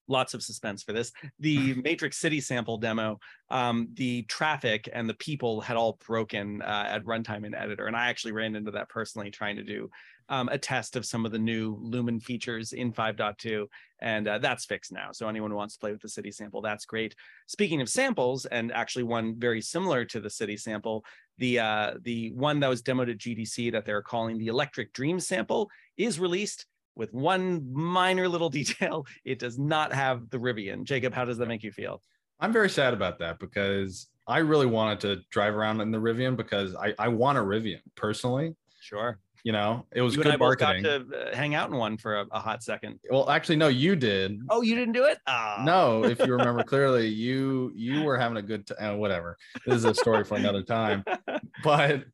[0.10, 1.14] lots of suspense for this.
[1.40, 6.86] The Matrix City sample demo, um, the traffic and the people had all broken uh,
[6.90, 9.90] at runtime in Editor, and I actually ran into that personally trying to do
[10.30, 13.66] um, a test of some of the new Lumen features in 5.2,
[14.00, 15.10] and uh, that's fixed now.
[15.12, 17.16] So anyone who wants to play with the city sample, that's great.
[17.48, 21.04] Speaking of samples, and actually one very similar to the city sample,
[21.38, 25.20] the uh, the one that was demoed at GDC that they're calling the Electric Dream
[25.20, 26.66] sample is released
[27.00, 29.08] with one minor little detail.
[29.26, 30.84] It does not have the Rivian.
[30.84, 32.04] Jacob, how does that make you feel?
[32.40, 36.36] I'm very sad about that because I really wanted to drive around in the Rivian
[36.36, 38.56] because I, I want a Rivian personally.
[38.82, 39.18] Sure.
[39.44, 41.78] You know, it was You and I good both got to uh, hang out in
[41.78, 43.00] one for a, a hot second.
[43.10, 44.38] Well, actually, no, you did.
[44.50, 45.18] Oh, you didn't do it?
[45.28, 45.64] Ah.
[45.66, 48.98] No, if you remember clearly, you you were having a good time.
[48.98, 49.38] whatever.
[49.66, 51.06] This is a story for another time.
[51.64, 52.06] But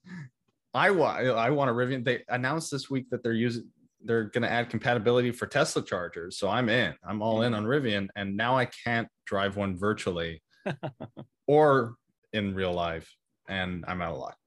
[0.76, 2.04] I want I want a Rivian.
[2.04, 3.70] They announced this week that they're using
[4.06, 6.38] they're going to add compatibility for Tesla chargers.
[6.38, 6.94] So I'm in.
[7.08, 10.42] I'm all in on Rivian, and now I can't drive one virtually
[11.48, 11.96] or
[12.32, 13.14] in real life,
[13.48, 14.38] and I'm out of luck.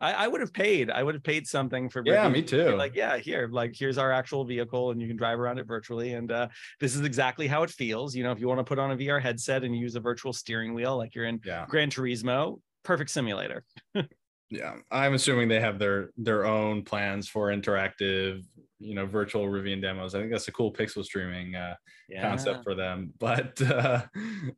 [0.00, 0.90] I, I would have paid.
[0.90, 2.02] I would have paid something for.
[2.04, 2.76] Yeah, me too.
[2.76, 6.12] Like, yeah, here, like, here's our actual vehicle, and you can drive around it virtually.
[6.12, 6.48] And uh,
[6.80, 8.14] this is exactly how it feels.
[8.14, 10.32] You know, if you want to put on a VR headset and use a virtual
[10.32, 13.64] steering wheel, like you're in Yeah, Gran Turismo, perfect simulator.
[14.50, 14.76] yeah.
[14.90, 18.42] I'm assuming they have their their own plans for interactive,
[18.78, 20.14] you know, virtual Rivian demos.
[20.14, 21.74] I think that's a cool pixel streaming uh,
[22.08, 22.22] Yeah.
[22.22, 23.12] concept for them.
[23.18, 24.02] But uh,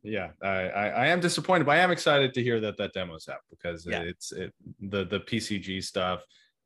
[0.03, 3.27] yeah, I, I, I am disappointed, but I am excited to hear that that demo's
[3.27, 4.01] out because Yeah.
[4.01, 6.23] it's it the the PCG stuff.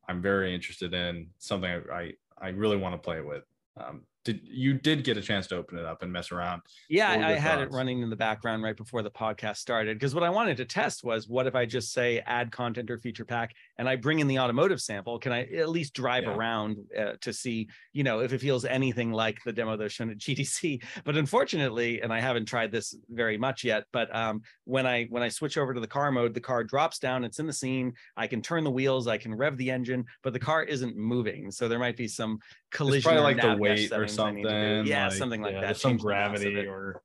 [0.07, 3.43] I'm very interested in something I I, I really want to play with.
[3.77, 6.63] Um, did you did get a chance to open it up and mess around?
[6.89, 10.15] Yeah, I, your had it running in the background right before the podcast started because
[10.15, 13.23] what I wanted to test was what if I just say add content or feature
[13.23, 15.19] pack and I bring in the automotive sample?
[15.19, 16.35] Can I at least drive Yeah.
[16.35, 20.09] around uh, to see, you know, if it feels anything like the demo that's shown
[20.09, 20.83] at GDC?
[21.05, 25.23] But unfortunately, and I haven't tried this very much yet, but um, when I when
[25.23, 27.23] I switch over to the car mode, the car drops down.
[27.23, 27.93] It's in the scene.
[28.17, 29.07] I can turn the wheels.
[29.07, 31.51] I can rev the engine, but the car isn't moving.
[31.51, 32.39] So there might be some
[32.71, 32.97] collision.
[32.97, 34.77] It's probably like the weight or settings I need to do.
[34.77, 34.87] something.
[34.87, 35.77] Yeah, like- something like yeah, that.
[35.77, 37.01] Some Change the mass of gravity or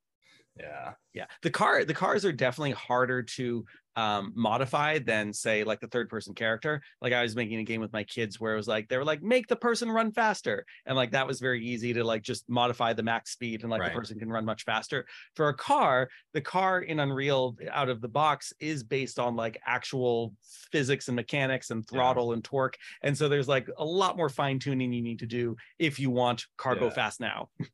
[0.58, 0.92] yeah.
[1.14, 3.64] Yeah, the car the cars are definitely harder to
[3.96, 6.80] um modify than say like the third person character.
[7.02, 9.04] Like I was making a game with my kids where it was like they were
[9.04, 12.48] like make the person run faster, and like that was very easy to like just
[12.48, 13.92] modify the max speed and like Right.
[13.92, 15.06] the person can run much faster.
[15.34, 19.60] For a car, the car in Unreal out of the box is based on like
[19.66, 20.34] actual
[20.70, 21.96] physics and mechanics and Yeah.
[21.96, 25.26] throttle and torque, and so there's like a lot more fine tuning you need to
[25.26, 26.90] do if you want car go Yeah.
[26.92, 27.48] fast now.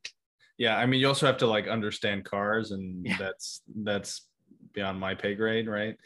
[0.59, 3.15] yeah i mean you also have to like understand cars and Yeah.
[3.19, 4.25] that's that's
[4.77, 5.97] beyond my pay grade right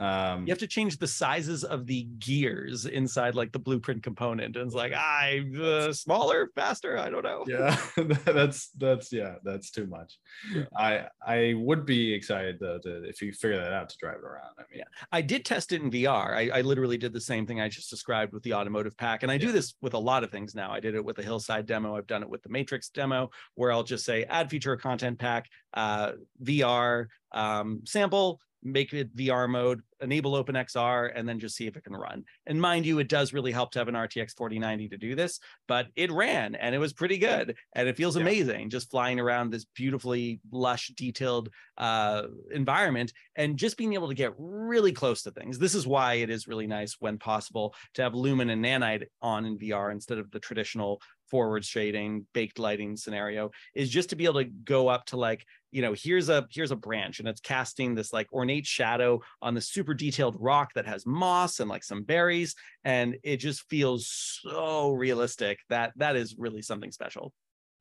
[0.00, 4.56] um you have to change the sizes of the gears inside like the blueprint component
[4.56, 7.76] and it's like i uh, smaller faster i don't know yeah
[8.24, 10.18] that's that's yeah that's too much
[10.52, 10.64] Yeah.
[10.76, 14.24] i i would be excited to, to if you figure that out to drive it
[14.24, 14.84] around i mean Yeah.
[15.12, 17.88] i did test it in vr I, I literally did the same thing i just
[17.88, 19.52] described with the automotive pack and i do Yeah.
[19.52, 22.08] this with a lot of things now i did it with the hillside demo i've
[22.08, 26.12] done it with the matrix demo where i'll just say add feature content pack uh,
[26.42, 31.84] vr um, sample make it vr mode enable OpenXR, and then just see if it
[31.84, 32.24] can run.
[32.46, 35.40] And mind you, it does really help to have an RTX 4090 to do this,
[35.66, 37.56] but it ran and it was pretty good.
[37.74, 38.22] And it feels Yeah.
[38.22, 41.48] amazing just flying around this beautifully lush, detailed
[41.78, 45.58] uh, environment and just being able to get really close to things.
[45.58, 49.44] This is why it is really nice when possible to have Lumen and Nanite on
[49.46, 51.00] in VR instead of the traditional
[51.30, 55.44] forward shading baked lighting scenario is just to be able to go up to like
[55.70, 59.54] you know here's a here's a branch and it's casting this like ornate shadow on
[59.54, 62.54] the super detailed rock that has moss and like some berries
[62.84, 67.32] and it just feels so realistic that that is really something special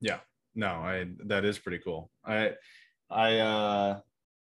[0.01, 0.19] Yeah.
[0.55, 2.11] No, I that is pretty cool.
[2.23, 2.51] I
[3.09, 3.99] I uh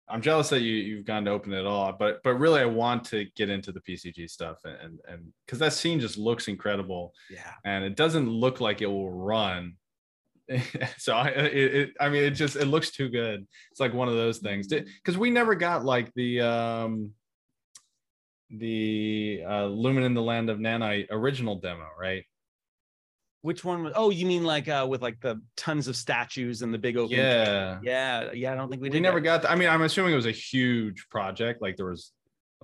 [0.09, 3.03] I'm jealous that you you've gone to open it all, but but really I want
[3.05, 7.53] to get into the PCG stuff and and because that scene just looks incredible yeah
[7.63, 9.75] and it doesn't look like it will run.
[10.97, 13.45] so I it, it I mean it just it looks too good.
[13.71, 17.11] It's like one of those things because we never got like the um
[18.49, 22.25] the uh Lumen in the Land of Nanite original demo, right?
[23.41, 26.73] Which one was oh you mean like uh with like the tons of statues and
[26.73, 27.79] the big open Yeah.
[27.81, 29.23] yeah yeah i don't think we we, never that.
[29.23, 29.41] got.
[29.43, 31.61] The, I mean, I'm assuming it was a huge project.
[31.61, 32.11] Like there was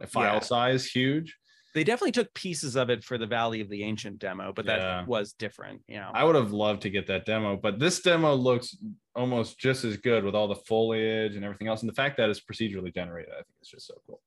[0.01, 0.39] a file Yeah.
[0.41, 1.35] size huge.
[1.73, 4.79] they definitely took pieces of it for the valley of the ancient demo but that
[4.79, 5.05] Yeah.
[5.05, 8.33] was different you know I would have loved to get that demo, but this demo
[8.33, 8.75] looks
[9.15, 11.81] almost just as good with all the foliage and everything else.
[11.81, 14.19] And the fact that it's procedurally generated, I think it's just so cool.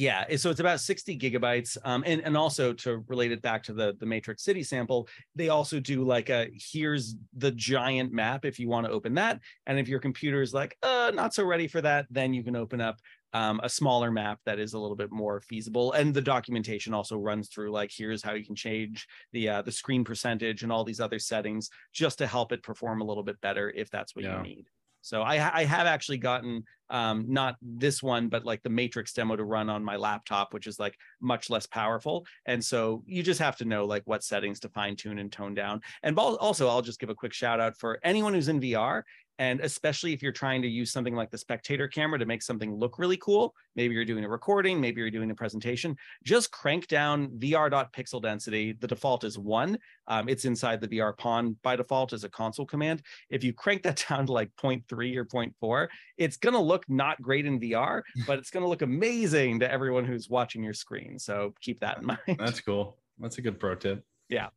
[0.00, 1.76] Yeah, so it's about 60 gigabytes.
[1.84, 5.50] Um, and, and also to relate it back to the, the Matrix City sample, they
[5.50, 9.40] also do like a here's the giant map if you want to open that.
[9.66, 12.56] And if your computer is like, uh, not so ready for that, then you can
[12.56, 12.96] open up
[13.34, 15.92] um, a smaller map that is a little bit more feasible.
[15.92, 19.70] And the documentation also runs through like here's how you can change the uh, the
[19.70, 23.38] screen percentage and all these other settings just to help it perform a little bit
[23.42, 24.38] better if that's what Yeah.
[24.38, 24.70] you need.
[25.02, 29.36] So I, I have actually gotten um, not this one, but like the Matrix demo
[29.36, 32.26] to run on my laptop, which is like much less powerful.
[32.46, 35.54] And so you just have to know like what settings to fine tune and tone
[35.54, 35.80] down.
[36.02, 39.02] And also, I'll just give a quick shout out for anyone who's in VR.
[39.40, 42.74] And especially if you're trying to use something like the spectator camera to make something
[42.74, 46.86] look really cool, maybe you're doing a recording, maybe you're doing a presentation, just crank
[46.88, 48.72] down VR.pixel density.
[48.78, 49.78] The default is one.
[50.08, 53.00] Um, it's inside the VR pawn by default as a console command.
[53.30, 55.88] If you crank that down to like 0.3 or 0.4,
[56.18, 59.72] it's going to look not great in VR, but it's going to look amazing to
[59.72, 61.18] everyone who's watching your screen.
[61.18, 62.38] So keep that in mind.
[62.38, 62.98] That's cool.
[63.18, 64.04] That's a good pro tip.
[64.28, 64.48] Yeah.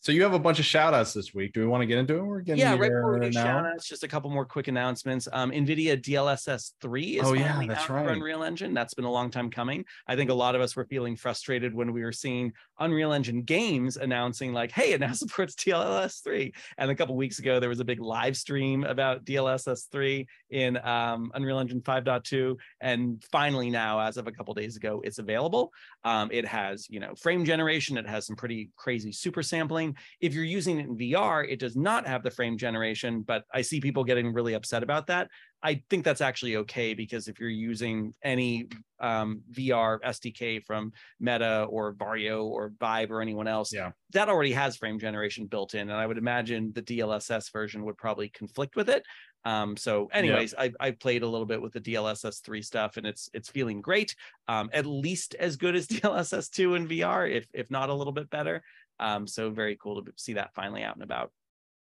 [0.00, 1.52] So you have a bunch of shout outs this week.
[1.52, 2.22] Do we want to get into it?
[2.22, 5.26] We're getting yeah, right before we do shout outs, just a couple more quick announcements.
[5.32, 8.10] Um, NVIDIA DLSS 3 is Oh, yeah, finally that's out for right.
[8.10, 8.74] Unreal Engine.
[8.74, 9.84] That's been a long time coming.
[10.06, 13.42] I think a lot of us were feeling frustrated when we were seeing Unreal Engine
[13.42, 16.52] games announcing, like, hey, it now supports DLSS 3.
[16.78, 20.76] And a couple weeks ago, there was a big live stream about DLSS 3 in
[20.86, 22.56] um, Unreal Engine 5.2.
[22.80, 25.72] And finally, now, as of a couple days ago, it's available.
[26.04, 27.96] Um, it has, you know, frame generation.
[27.98, 29.85] It has some pretty crazy super sampling.
[30.20, 33.62] If you're using it in VR, it does not have the frame generation, but I
[33.62, 35.28] see people getting really upset about that.
[35.62, 38.68] I think that's actually okay because if you're using any
[39.00, 43.90] um, VR SDK from Meta or Varjo or Vive or anyone else, Yeah.
[44.12, 45.88] that already has frame generation built in.
[45.90, 49.04] And I would imagine the DLSS version would probably conflict with it.
[49.44, 53.06] Um, so, anyways, I, I played a little bit with the DLSS three stuff, and
[53.06, 54.12] it's it's feeling great.
[54.48, 58.12] Um, at least as good as DLSS two in VR, if if not a little
[58.12, 58.60] bit better.
[58.98, 61.30] Um, so very cool to see that finally out and about.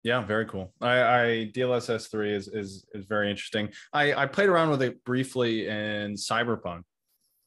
[0.04, 0.74] Yeah, very cool.
[0.82, 3.70] I, I DLSS three is is is very interesting.
[3.94, 6.84] I I played around with it briefly in Cyberpunk.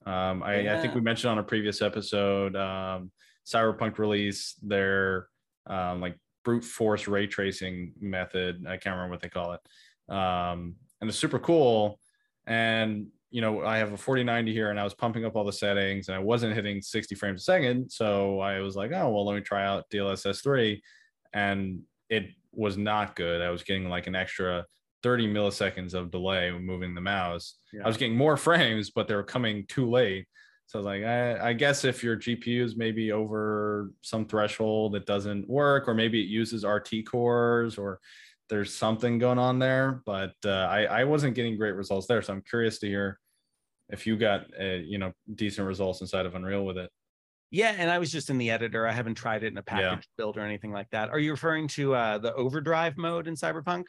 [0.06, 3.10] Um, I, I think we mentioned on a previous episode, um,
[3.44, 5.28] Cyberpunk released their
[5.66, 8.64] um, like brute force ray tracing method.
[8.66, 11.98] I can't remember what they call it, um, and it's super cool.
[12.46, 15.52] And you know, I have a 4090 here, and I was pumping up all the
[15.52, 17.90] settings, and I wasn't hitting 60 frames a second.
[17.90, 20.82] So I was like, oh well, let me try out DLSS three,
[21.32, 23.42] and it was not good.
[23.42, 24.64] I was getting like an extra
[25.02, 27.58] 30 milliseconds of delay when moving the mouse.
[27.72, 27.82] Yeah.
[27.84, 30.26] I was getting more frames, but they were coming too late.
[30.66, 34.96] So I was like, I, I guess if your GPU is maybe over some threshold,
[34.96, 38.00] it doesn't work, or maybe it uses RT cores, or
[38.48, 40.02] there's something going on there.
[40.06, 42.22] But uh, I, I wasn't getting great results there.
[42.22, 43.18] So I'm curious to hear
[43.88, 46.90] if you got uh, you know decent results inside of Unreal with it.
[47.50, 48.86] Yeah, and I was just in the editor.
[48.86, 51.10] I haven't tried it in a package build or anything like that.
[51.10, 53.84] Are you referring to uh, the overdrive mode in Cyberpunk?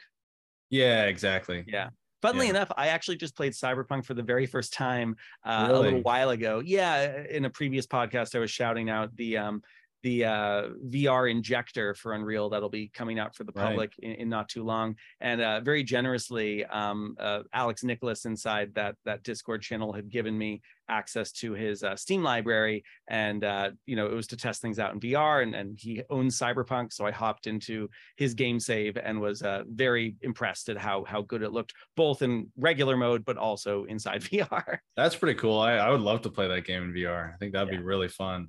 [0.70, 1.64] Yeah, exactly.
[1.66, 1.88] Yeah.
[2.22, 2.50] Funnily Yeah.
[2.50, 6.30] enough, I actually just played Cyberpunk for the very first time uh, a little while
[6.30, 6.60] ago.
[6.64, 9.62] Yeah, in a previous podcast, I was shouting out the um,
[10.02, 13.64] the uh, VR injector for Unreal that'll be coming out for the Right.
[13.70, 14.94] public in, in not too long.
[15.20, 20.36] And uh, very generously, um, uh, Alex Nicholas inside that that Discord channel had given
[20.38, 24.62] me access to his uh, Steam library, and uh, you know it was to test
[24.62, 25.42] things out in VR.
[25.42, 29.64] And, and he owns Cyberpunk, so I hopped into his game save and was uh,
[29.68, 34.22] very impressed at how how good it looked, both in regular mode but also inside
[34.30, 34.78] VR.
[34.96, 35.58] That's pretty cool.
[35.58, 37.34] I, I would love to play that game in VR.
[37.34, 37.78] I think that'd Yeah.
[37.80, 38.48] be really fun.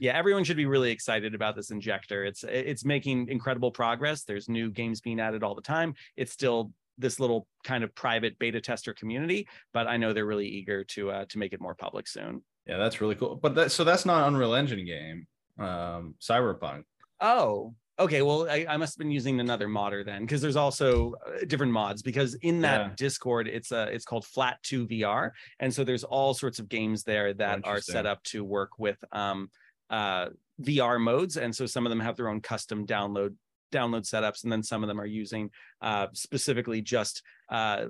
[0.00, 4.48] Yeah everyone should be really excited about this injector it's it's making incredible progress there's
[4.48, 8.60] new games being added all the time it's still this little kind of private beta
[8.60, 12.06] tester community but i know they're really eager to uh, to make it more public
[12.08, 13.36] soon Yeah, that's really cool.
[13.36, 15.26] But that so that's not Unreal Engine game.
[15.58, 16.82] Um, Cyberpunk.
[17.20, 21.14] oh okay well i, I must have been using another modder then because there's also
[21.26, 22.90] uh, different mods because in that Yeah.
[22.96, 25.30] discord it's uh it's called flat 2 vr
[25.60, 29.02] and so there's all sorts of games there that are set up to work with
[29.12, 29.50] um
[29.90, 30.26] uh
[30.62, 33.34] vr modes and so some of them have their own custom download
[33.72, 35.50] download setups and then some of them are using
[35.82, 37.86] uh specifically just uh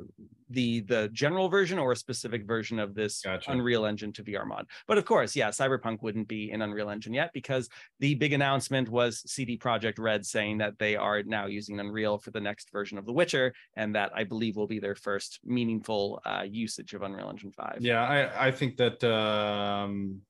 [0.51, 3.51] the the general version or a specific version of this Gotcha.
[3.51, 7.13] unreal engine to vr mod but of course yeah cyberpunk wouldn't be in unreal engine
[7.13, 7.69] yet because
[8.01, 12.31] the big announcement was CD Projekt Red saying that they are now using Unreal for
[12.31, 16.21] the next version of The Witcher, and that I believe will be their first meaningful
[16.25, 17.79] uh, usage of Unreal Engine Five.
[17.81, 20.21] Yeah, I I think that um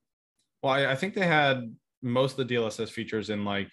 [0.67, 3.69] well I, I think they had most of the DLSS features in like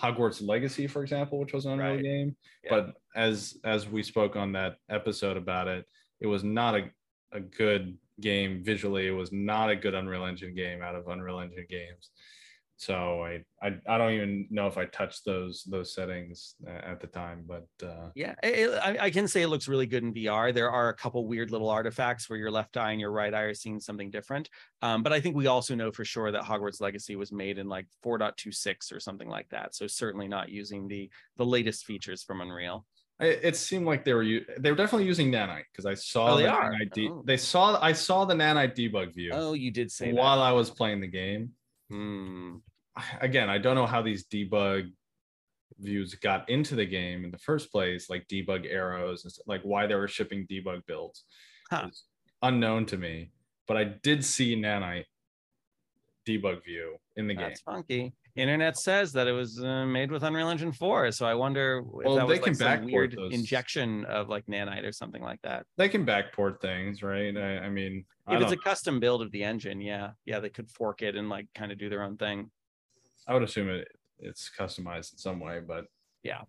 [0.00, 2.02] Hogwarts Legacy, for example, which was an Unreal Right.
[2.02, 2.36] game.
[2.64, 2.70] Yeah.
[2.70, 5.84] But as as we spoke on that episode about it,
[6.20, 6.90] it was not a,
[7.32, 9.06] a good game visually.
[9.06, 12.10] It was not a good Unreal Engine game out of Unreal Engine games.
[12.84, 17.06] So I I, I don't even know if I touched those those settings at the
[17.06, 20.12] time, but uh, Yeah, it- it- I, I can say it looks really good in
[20.12, 20.52] VR.
[20.52, 23.42] There are a couple weird little artifacts where your left eye and your right eye
[23.42, 24.50] are seeing something different.
[24.82, 27.68] Um, but I think we also know for sure that Hogwarts Legacy was made in
[27.68, 29.74] like 4.26 or something like that.
[29.74, 32.84] So certainly not using the the latest features from Unreal.
[33.20, 34.26] it, it seemed like they were
[34.58, 36.70] they were definitely using nanite because I saw Oh, they the are?
[36.72, 37.22] nanite Oh.
[37.24, 40.50] they saw I saw the nanite debug view Oh, you did say while that.
[40.50, 41.52] I was playing the game.
[41.90, 42.56] Hmm.
[43.20, 44.90] Again, I don't know how these debug
[45.80, 49.62] views got into the game in the first place, like debug arrows and stuff, like
[49.62, 51.24] why they were shipping debug builds.
[51.70, 51.88] Huh.
[52.42, 53.30] unknown to me,
[53.66, 55.04] but I did see nanite
[56.28, 57.48] debug view in the game.
[57.48, 58.12] That's funky.
[58.36, 61.84] Internet says that it was uh, made with Unreal Engine 4, so I wonder if
[62.04, 63.32] Well, that they was can like some backport weird those.
[63.32, 65.66] injection of like nanite or something like that.
[65.76, 67.36] They can backport things, right?
[67.36, 70.40] I, I mean, I If it's don't- a custom build of the engine, yeah, yeah,
[70.40, 72.50] they could fork it and like kind of do their own thing.
[73.26, 75.84] I would assume it it's customized in some way, but
[76.22, 76.42] yeah.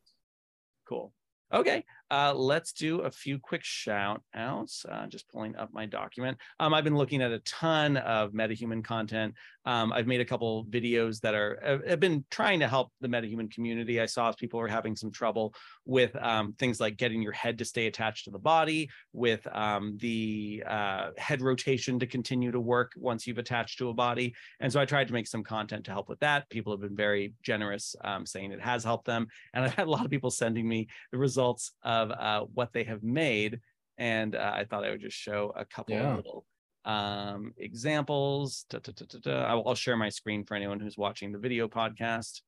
[0.87, 1.13] Cool.
[1.53, 4.85] Okay, uh, let's do a few quick shout outs.
[4.89, 6.37] Uh, just pulling up my document.
[6.59, 9.33] Um, I've been looking at a ton of MetaHuman content.
[9.65, 13.07] Um, I've made a couple videos that are have- have been trying to help the
[13.07, 13.99] MetaHuman community.
[13.99, 17.65] I saw people were having some trouble with um, things like getting your head to
[17.65, 22.91] stay attached to the body, with um, the uh, head rotation to continue to work
[22.97, 24.33] once you've attached to a body.
[24.59, 26.49] And so I tried to make some content to help with that.
[26.49, 29.27] People have been very generous, um, saying it has helped them.
[29.53, 31.71] And I've had a lot of people sending me the results
[32.11, 33.59] uh, what they have made.
[33.97, 36.11] And uh, I thought I would just show a couple Yeah.
[36.11, 36.45] of little
[36.83, 38.65] um, examples.
[38.69, 38.91] Da, da,
[39.21, 39.43] da.
[39.45, 42.41] I'll, I'll share my screen for anyone who's watching the video podcast.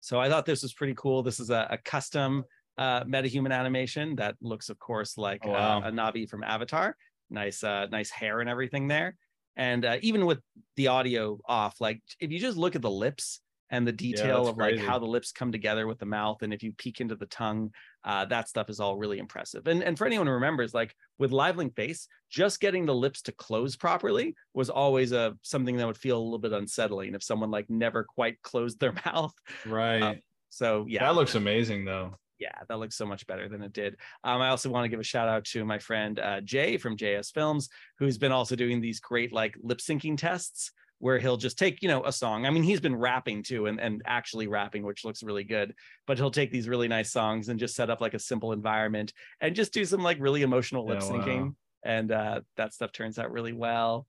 [0.00, 1.22] So I thought this was pretty cool.
[1.22, 2.44] This is a, a custom
[2.78, 5.82] uh, metahuman animation that looks, of course, like Oh, wow.
[5.82, 6.96] uh, a Na'vi from Avatar.
[7.28, 9.16] Nice, uh, nice hair and everything there.
[9.56, 10.38] And uh, even with
[10.76, 13.40] the audio off, like if you just look at the lips
[13.70, 16.52] and the detail that's of like how the lips come together with the mouth, and
[16.52, 17.72] if you peek into the tongue,
[18.04, 19.66] uh, that stuff is all really impressive.
[19.66, 23.32] And and for anyone who remembers, like with Livelink Face, just getting the lips to
[23.32, 27.50] close properly was always a something that would feel a little bit unsettling if someone
[27.50, 29.34] like never quite closed their mouth.
[29.66, 30.22] right.
[30.48, 32.16] So yeah, That looks amazing though.
[32.40, 33.96] yeah, that looks so much better than it did.
[34.24, 36.96] Um, I also want to give a shout out to my friend uh, Jay from
[36.96, 37.68] JS Films,
[38.00, 41.88] who's been also doing these great like lip syncing tests where he'll just take you
[41.88, 42.46] know a song.
[42.46, 45.74] I mean, he's been rapping too, and and actually rapping, which looks really good.
[46.06, 49.12] But he'll take these really nice songs and just set up like a simple environment
[49.40, 51.52] and just do some like really emotional lip syncing, wow.
[51.82, 54.06] and uh, that stuff turns out really well.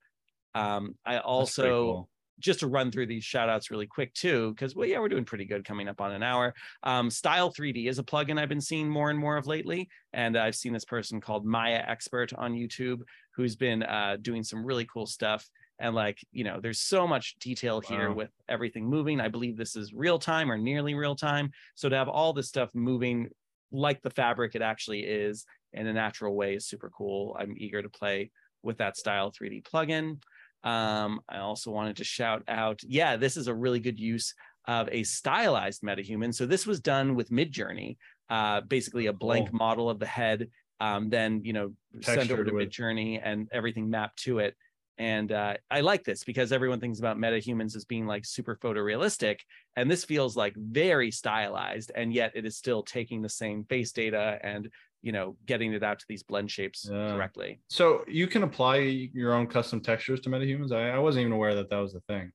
[0.54, 2.10] Um, I also cool.
[2.40, 5.24] just to run through these shout outs really quick too, because well, yeah, we're doing
[5.24, 6.54] pretty good coming up on an hour.
[6.84, 9.88] Um, Style 3D is a plugin I've been seeing more and more of lately.
[10.12, 13.00] And I've seen this person called Maya Expert on YouTube
[13.36, 15.50] who's been uh, doing some really cool stuff.
[15.82, 18.16] And like, you know, there's so much detail here Wow.
[18.16, 19.20] with everything moving.
[19.20, 21.52] I believe this is real time or nearly real time.
[21.76, 23.30] So to have all this stuff moving
[23.72, 27.36] like the fabric it actually is in a natural way is super cool.
[27.40, 30.22] I'm eager to play with that Style 3D plugin.
[30.64, 34.36] Um, I also wanted to shout out, yeah, this is a really good use
[34.68, 36.32] of a stylized metahuman.
[36.36, 37.98] So this was done with Midjourney,
[38.30, 39.58] uh, basically a blank Cool.
[39.58, 43.90] model of the head, um, then you know sent over to with- Midjourney and everything
[43.90, 44.56] mapped to it.
[44.98, 49.40] And uh, I like this because everyone thinks about metahumans as being like super photorealistic,
[49.76, 53.92] and this feels like very stylized, and yet it is still taking the same face
[53.92, 54.70] data and
[55.02, 57.14] you know getting it out to these blend shapes Yeah.
[57.14, 57.62] correctly.
[57.70, 58.78] So you can apply
[59.14, 60.72] your own custom textures to metahumans.
[60.72, 62.32] I, I wasn't even aware that that was a thing.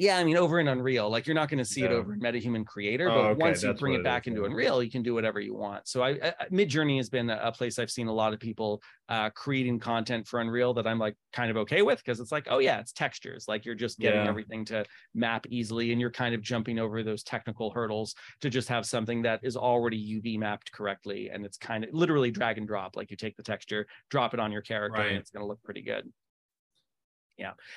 [0.00, 2.20] Yeah, I mean, over in Unreal, like you're not going to see it over in
[2.20, 4.44] MetaHuman Creator, Oh, but okay, once you bring it it back is, into.
[4.46, 5.86] Unreal, you can do whatever you want.
[5.88, 8.82] So I, I Midjourney has been a a place I've seen a lot of people
[9.10, 12.46] uh, creating content for Unreal that I'm like kind of okay with because it's like,
[12.48, 13.44] oh yeah, it's textures.
[13.46, 14.28] Like you're just getting Yeah.
[14.28, 18.68] everything to map easily, and you're kind of jumping over those technical hurdles to just
[18.68, 22.66] have something that is already UV mapped correctly, and it's kind of literally drag and
[22.66, 22.96] drop.
[22.96, 25.10] Like you take the texture, drop it on your character, Right.
[25.10, 26.10] and it's going to look pretty good.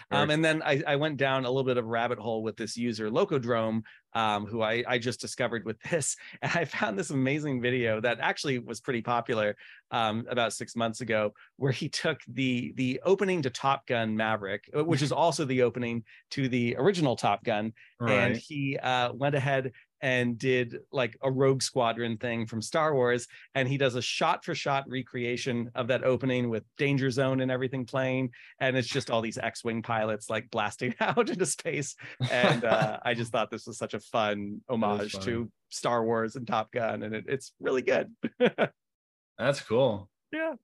[0.10, 2.44] Very Um, and then I, I went down a little bit of a rabbit hole
[2.44, 3.84] with this user Locodrome,
[4.14, 6.16] um, who I, I just discovered with this.
[6.42, 9.56] And I found this amazing video that actually was pretty popular
[9.92, 14.70] um, about six months ago, where he took the the opening to Top Gun Maverick,
[14.78, 19.36] uh, which is also the opening to the original Top Gun, and he uh, went
[19.36, 19.72] ahead
[20.04, 23.26] and did like a Rogue Squadron thing from Star Wars,
[23.56, 27.50] and he does a shot for shot recreation of that opening with Danger Zone and
[27.50, 31.96] everything playing, and it's just all these X-wing pilots like blasting out into space,
[32.30, 36.46] and uh, I just thought this was such a fun homage to Star Wars and
[36.46, 38.12] Top Gun, and it, it's really good.
[39.38, 40.10] That's cool.
[40.34, 40.56] yeah.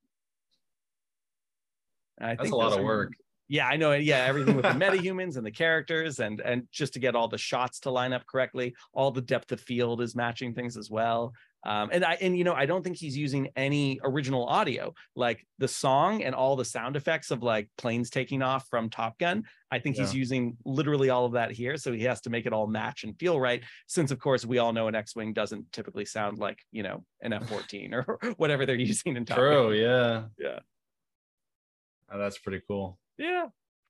[2.21, 3.13] I That's a lot of work.
[3.49, 6.99] Yeah i know yeah everything with the metahumans and the characters and and just to
[6.99, 10.53] get all the shots to line up correctly all the depth of field is matching
[10.53, 11.33] things as well
[11.65, 15.45] um, and i and you know i don't think he's using any original audio like
[15.57, 19.43] the song and all the sound effects of like planes taking off from top gun
[19.71, 22.53] i think he's using literally all of that here so he has to make it
[22.53, 26.05] all match and feel right since of course we all know an x-wing doesn't typically
[26.05, 29.45] sound like you know an f-14 or whatever they're using in top Gun.
[29.45, 29.73] True.
[29.73, 30.23] Yeah.
[30.37, 30.59] Yeah.
[32.11, 32.97] Oh, that's pretty cool.
[33.19, 33.45] Yeah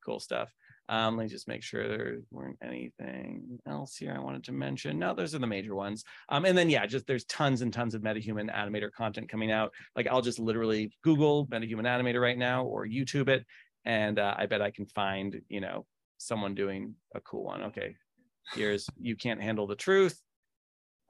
[0.05, 0.53] cool stuff.
[0.87, 4.97] Um let me just make sure there weren't anything else here i wanted to mention.
[4.97, 6.03] No those are the major ones.
[6.29, 9.71] Um and then yeah just there's tons and tons of metahuman animator content coming out.
[9.95, 13.45] Like i'll just literally google metahuman animator right now or youtube it
[13.85, 15.85] and uh, i bet i can find you know
[16.17, 17.63] someone doing a cool one.
[17.63, 17.95] Okay
[18.53, 20.19] here's you can't handle the truth.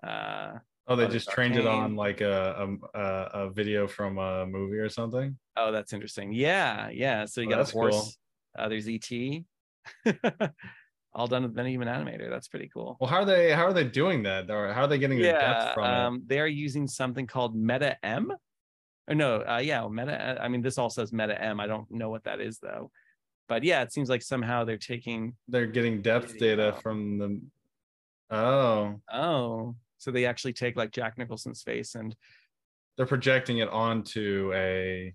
[0.03, 0.53] Uh
[0.89, 2.99] Oh, they just trained it on like a, a
[3.45, 5.37] a video from a movie or something.
[5.55, 7.81] oh that's interesting yeah yeah so you Oh, got a cool.
[7.81, 8.17] horse
[8.57, 9.09] uh, there's et
[11.13, 13.51] all done with metahuman animator that's pretty cool Well, how are they?
[13.51, 14.49] How are they doing that?
[14.49, 15.87] Or how are they getting the depth from it?
[15.95, 18.31] um they're using something called meta m
[19.07, 22.09] or no uh yeah meta i mean this all says meta m i don't know
[22.09, 22.91] what that is though
[23.47, 26.55] but yeah it seems like somehow they're taking They're getting depth Video.
[26.55, 27.41] data from the.
[28.31, 32.15] Oh, oh so they actually take like jack nicholson's face and
[32.97, 35.13] they're projecting it onto a.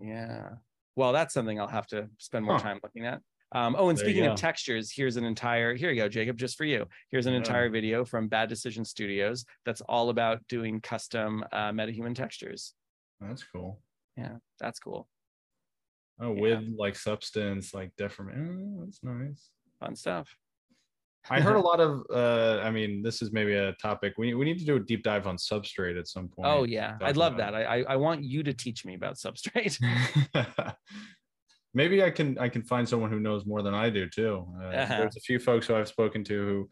[0.00, 0.50] yeah
[0.96, 2.62] well that's something i'll have to spend more Huh.
[2.62, 3.20] time looking at
[3.54, 6.56] um, oh, and There speaking of textures, here's an entire, here you go, Jacob, just
[6.56, 6.86] for you.
[7.10, 7.40] Here's an Yeah.
[7.40, 12.72] entire video from Bad Decision Studios that's all about doing custom uh, metahuman textures.
[13.20, 13.82] That's cool.
[14.16, 15.06] Yeah, that's cool.
[16.18, 16.40] Oh, Yeah.
[16.40, 18.78] with like substance, like deformation.
[18.80, 19.50] Oh, that's nice.
[19.80, 20.34] Fun stuff.
[21.30, 22.04] I heard a lot of.
[22.10, 25.02] uh I mean, this is maybe a topic we we need to do a deep
[25.02, 26.48] dive on substrate at some point.
[26.48, 27.68] Oh yeah, I'd love about that.
[27.68, 29.78] I, I I want you to teach me about substrate.
[31.74, 34.46] maybe I can I can find someone who knows more than I do too.
[34.60, 34.96] Uh, Uh-huh.
[34.98, 36.68] There's a few folks who I've spoken to who,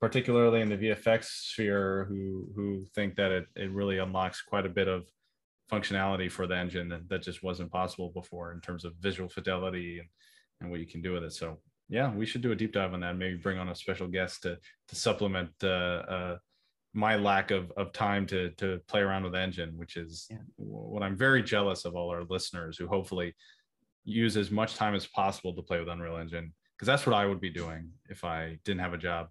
[0.00, 4.70] particularly in the VFX sphere, who who think that it it really unlocks quite a
[4.70, 5.04] bit of
[5.70, 10.00] functionality for the engine that, that just wasn't possible before in terms of visual fidelity
[10.00, 10.08] and,
[10.60, 11.32] and what you can do with it.
[11.32, 11.60] So
[11.90, 13.16] yeah, we should do a deep dive on that.
[13.16, 16.38] Maybe bring on a special guest to to supplement uh, uh,
[16.94, 20.38] my lack of, of time to to play around with engine, which is Yeah.
[20.56, 23.34] what I'm very jealous of all our listeners who hopefully
[24.04, 27.26] use as much time as possible to play with Unreal Engine because that's what I
[27.26, 29.28] would be doing if I didn't have a job.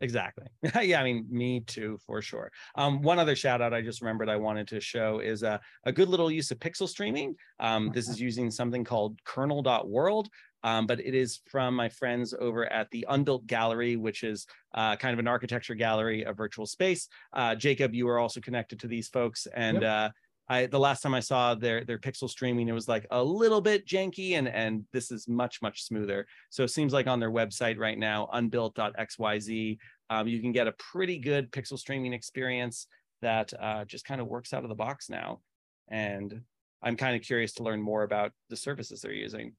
[0.00, 0.46] exactly.
[0.82, 2.50] yeah, I mean, me too, for sure.
[2.76, 5.92] Um, one other shout out I just remembered I wanted to show is a, a
[5.92, 7.34] good little use of pixel streaming.
[7.60, 10.28] Um, this is using something called kernel.world.
[10.62, 14.96] Um, but it is from my friends over at the Unbuilt Gallery, which is uh,
[14.96, 17.08] kind of an architecture gallery, a virtual space.
[17.32, 20.10] Uh, Jacob, you are also connected to these folks, and uh,
[20.50, 23.60] I the last time I saw their their pixel streaming, it was like a little
[23.60, 26.26] bit janky, and and this is much much smoother.
[26.50, 29.78] So it seems like on their website right now, unbuilt.xyz,
[30.10, 32.88] um, you can get a pretty good pixel streaming experience
[33.22, 35.40] that uh, just kind of works out of the box now.
[35.88, 36.42] And
[36.82, 39.54] I'm kind of curious to learn more about the services they're using.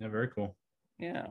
[0.00, 0.56] Yeah, very cool.
[0.98, 1.26] Yeah.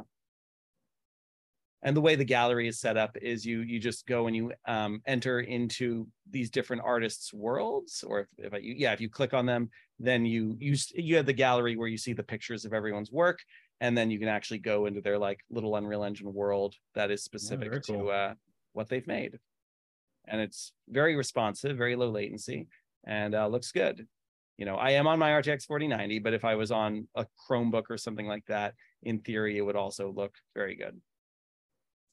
[1.82, 4.51] And the way the gallery is set up is you you just go and you
[4.65, 9.34] um, enter into these different artists' worlds, or if, if I, yeah, if you click
[9.34, 12.74] on them, then you you you have the gallery where you see the pictures of
[12.74, 13.39] everyone's work,
[13.80, 17.24] and then you can actually go into their like little Unreal Engine world that is
[17.24, 17.95] specific cool.
[17.95, 18.34] to uh,
[18.74, 19.39] what they've made,
[20.28, 22.67] and it's very responsive, very low latency,
[23.05, 24.05] and uh, looks good.
[24.60, 27.84] You know, I am on my RTX 4090, but if I was on a Chromebook
[27.89, 30.99] or something like that, in theory, it would also look very good.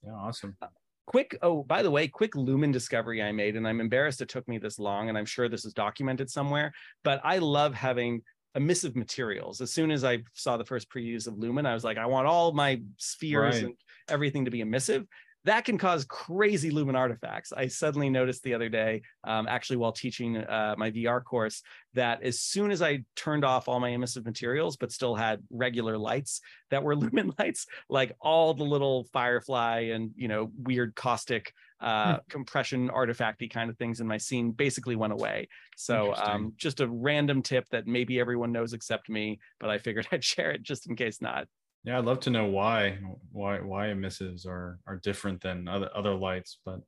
[0.04, 0.56] Yeah, awesome.
[0.62, 0.68] Uh,
[1.08, 4.46] quick, oh, by the way, quick Lumen discovery I made, and I'm embarrassed it took
[4.46, 6.72] me this long, and I'm sure this is documented somewhere,
[7.02, 8.22] but I love having
[8.54, 9.60] emissive materials.
[9.60, 12.28] As soon as I saw the first previews of Lumen, I was like, I want
[12.28, 13.64] all my spheres Right.
[13.64, 13.74] and
[14.08, 15.04] everything to be emissive.
[15.46, 17.52] That can cause crazy Lumen artifacts.
[17.52, 21.62] I suddenly noticed the other day, um, actually while teaching uh, my VR course,
[21.94, 25.96] that as soon as I turned off all my emissive materials, but still had regular
[25.96, 26.40] lights
[26.70, 32.18] that were Lumen lights, like all the little firefly and you know weird caustic uh,
[32.28, 35.48] compression artifacty kind of things in my scene basically went away.
[35.76, 40.08] So um, just a random tip that maybe everyone knows except me, but I figured
[40.12, 41.46] I'd share it just in case not.
[41.86, 42.98] Yeah, I'd love to know why
[43.30, 46.80] why why emissives are are different than other other lights, but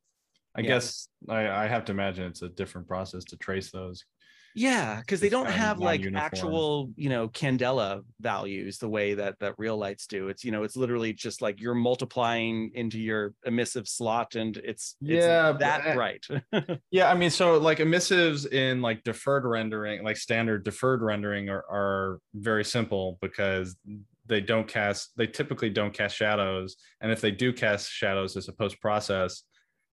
[0.57, 0.67] I Yeah.
[0.69, 4.05] guess I, I have to imagine it's a different process to trace those.
[4.57, 6.25] Yeah, because they don't have like non-uniform.
[6.25, 10.31] actual, you know, candela values the way that that real lights do.
[10.31, 14.97] It's you know, it's literally just like you're multiplying into your emissive slot, and it's,
[15.01, 16.27] it's Yeah, that I- bright.
[16.91, 21.65] Yeah, I mean, so like emissives in like deferred rendering, like standard deferred rendering, are,
[21.71, 23.77] are very simple because
[24.29, 25.11] they don't cast.
[25.17, 29.43] They typically don't cast shadows, and if they do cast shadows, it's a post process,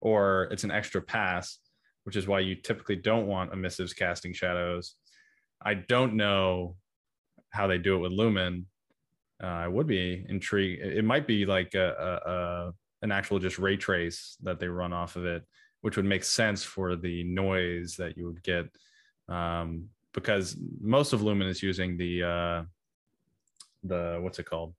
[0.02, 1.60] or it's an extra pass,
[2.04, 4.96] which is why you typically don't want emissives casting shadows.
[5.62, 6.76] I don't know
[7.52, 8.66] how they do it with Lumen.
[9.42, 10.82] Uh, I would be intrigued.
[10.82, 11.90] It might be like a,
[12.26, 12.74] a, a
[13.04, 15.44] an actual just ray trace that they run off of it
[15.84, 18.66] which would make sense for the noise that you would get
[19.28, 22.64] um, because most of lumen is using the uh,
[23.84, 24.74] the what's it called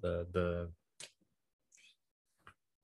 [0.00, 0.70] the the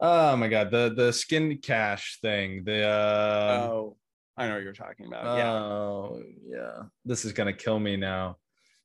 [0.01, 3.97] oh my god the the skin cache thing the uh, oh,
[4.39, 5.37] I know what you're talking about.
[5.37, 5.53] yeah.
[5.53, 6.85] Oh, yeah.
[7.05, 8.37] This is gonna kill me now.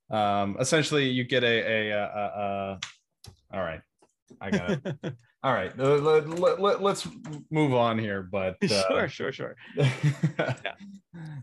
[0.10, 2.80] Um, essentially, you get a a, a, a, a
[3.54, 3.82] all right.
[4.42, 4.84] I got it.
[5.44, 5.72] all right.
[5.80, 7.08] Uh, Let, let, let, let's
[7.52, 8.24] move on here.
[8.24, 9.56] But uh, sure, sure, sure.
[9.78, 10.56] yeah.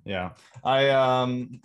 [0.04, 0.30] yeah.
[0.64, 1.60] I um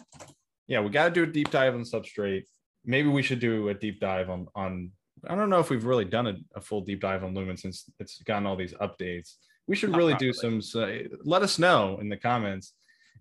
[0.68, 2.44] yeah, we gotta do a deep dive on substrate.
[2.86, 4.92] Maybe we should do a deep dive on on
[5.28, 7.90] I don't know if we've really done a, a full deep dive on Lumen since
[8.00, 9.36] it's gotten all these updates.
[9.68, 10.88] We should Not really do some uh,
[11.24, 12.74] let us know in the comments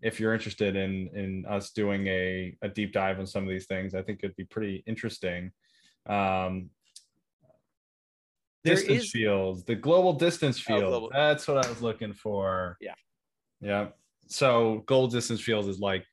[0.02, 3.66] if you're interested in in us doing a, a deep dive on some of these
[3.66, 3.94] things.
[3.94, 5.52] I think it'd be pretty interesting.
[6.06, 6.68] Um
[8.64, 10.90] There distance is- fields, the global distance Oh, field.
[10.90, 12.76] global- That's what I was looking for.
[12.80, 12.94] Yeah.
[13.60, 13.88] Yeah.
[14.26, 16.04] So global distance fields is like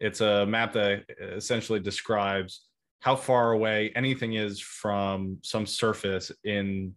[0.00, 2.62] it's a map that essentially describes
[3.02, 6.94] how far away anything is from some surface in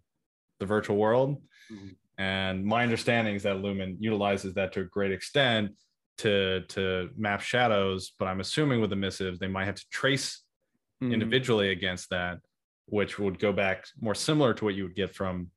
[0.60, 1.42] the virtual world.
[1.72, 1.96] Mhm.
[2.18, 5.72] And my understanding is that Lumen utilizes that to a great extent
[6.20, 10.42] to to map shadows, but I'm assuming with emissives they might have to trace
[11.04, 12.40] Mm, individually against that,
[12.86, 15.52] which would go back more similar to what you would get from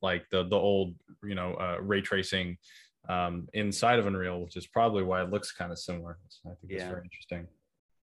[0.00, 0.94] like the the old
[1.24, 2.56] you know uh, ray tracing
[3.08, 6.18] um, inside of Unreal, which is probably why it looks kind of similar.
[6.28, 6.90] So I think it's Yeah.
[6.90, 7.48] very interesting.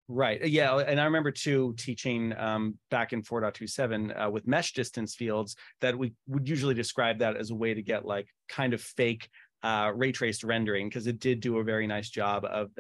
[0.09, 0.47] Right.
[0.47, 0.77] Yeah.
[0.79, 5.99] And I remember too teaching um, back in 4.27 uh, with mesh distance fields that
[5.99, 9.29] we would usually describe that as a way to get like kind of fake
[9.65, 12.71] uh, ray traced rendering because it did do a very nice job of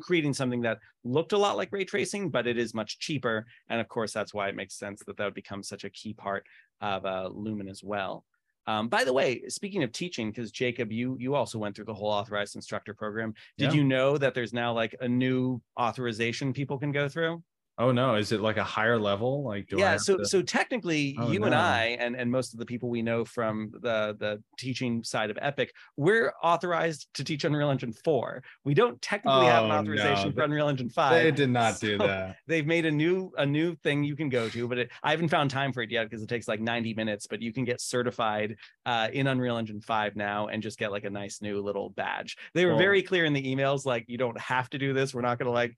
[0.00, 3.46] creating something that looked a lot like ray tracing, but it is much cheaper.
[3.68, 6.14] And of course, that's why it makes sense that that would become such a key
[6.14, 6.46] part
[6.80, 8.24] of uh, Lumen as well.
[8.66, 11.94] Um, by the way, speaking of teaching, because Jacob, you you also went through the
[11.94, 13.32] whole authorized instructor program.
[13.58, 13.78] Did Yeah.
[13.78, 17.42] you know that there's now like a new authorization people can go through?
[17.78, 19.44] Oh no, is it like a higher level?
[19.44, 19.98] Like yeah.
[19.98, 21.54] So to- so technically, Oh, you and.
[21.54, 25.38] I and and most of the people we know from the the teaching side of
[25.42, 28.42] Epic, we're authorized to teach Unreal Engine 4.
[28.64, 30.34] We don't technically have an Oh, authorization no.
[30.34, 31.12] for Unreal Engine 5.
[31.22, 32.36] they did not do that.
[32.46, 35.28] they've made a new a new thing you can go to but it, i haven't
[35.28, 37.80] found time for it yet because it takes like 90 minutes but you can get
[37.80, 38.56] certified
[38.86, 42.36] uh, in unreal engine 5 now and just get like a nice new little badge
[42.54, 42.78] they were Cool.
[42.78, 45.46] very clear in the emails like you don't have to do this we're not going
[45.46, 45.76] to like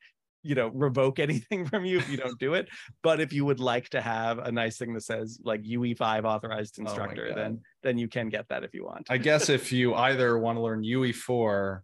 [0.49, 2.69] you know revoke anything from you if you don't do it
[3.03, 6.79] but if you would like to have a nice thing that says like ue5 authorized
[6.79, 7.37] Oh instructor God.
[7.37, 10.57] then then you can get that if you want I guess if you either want
[10.57, 11.81] to learn UE4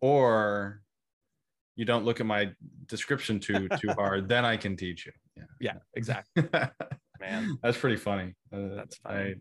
[0.00, 0.80] or
[1.76, 2.50] you don't look at my
[2.86, 5.12] description too too hard, then I can teach you.
[5.36, 6.44] Yeah, yeah, exactly.
[7.20, 8.34] Man, that's pretty funny.
[8.52, 9.34] Uh, that's funny.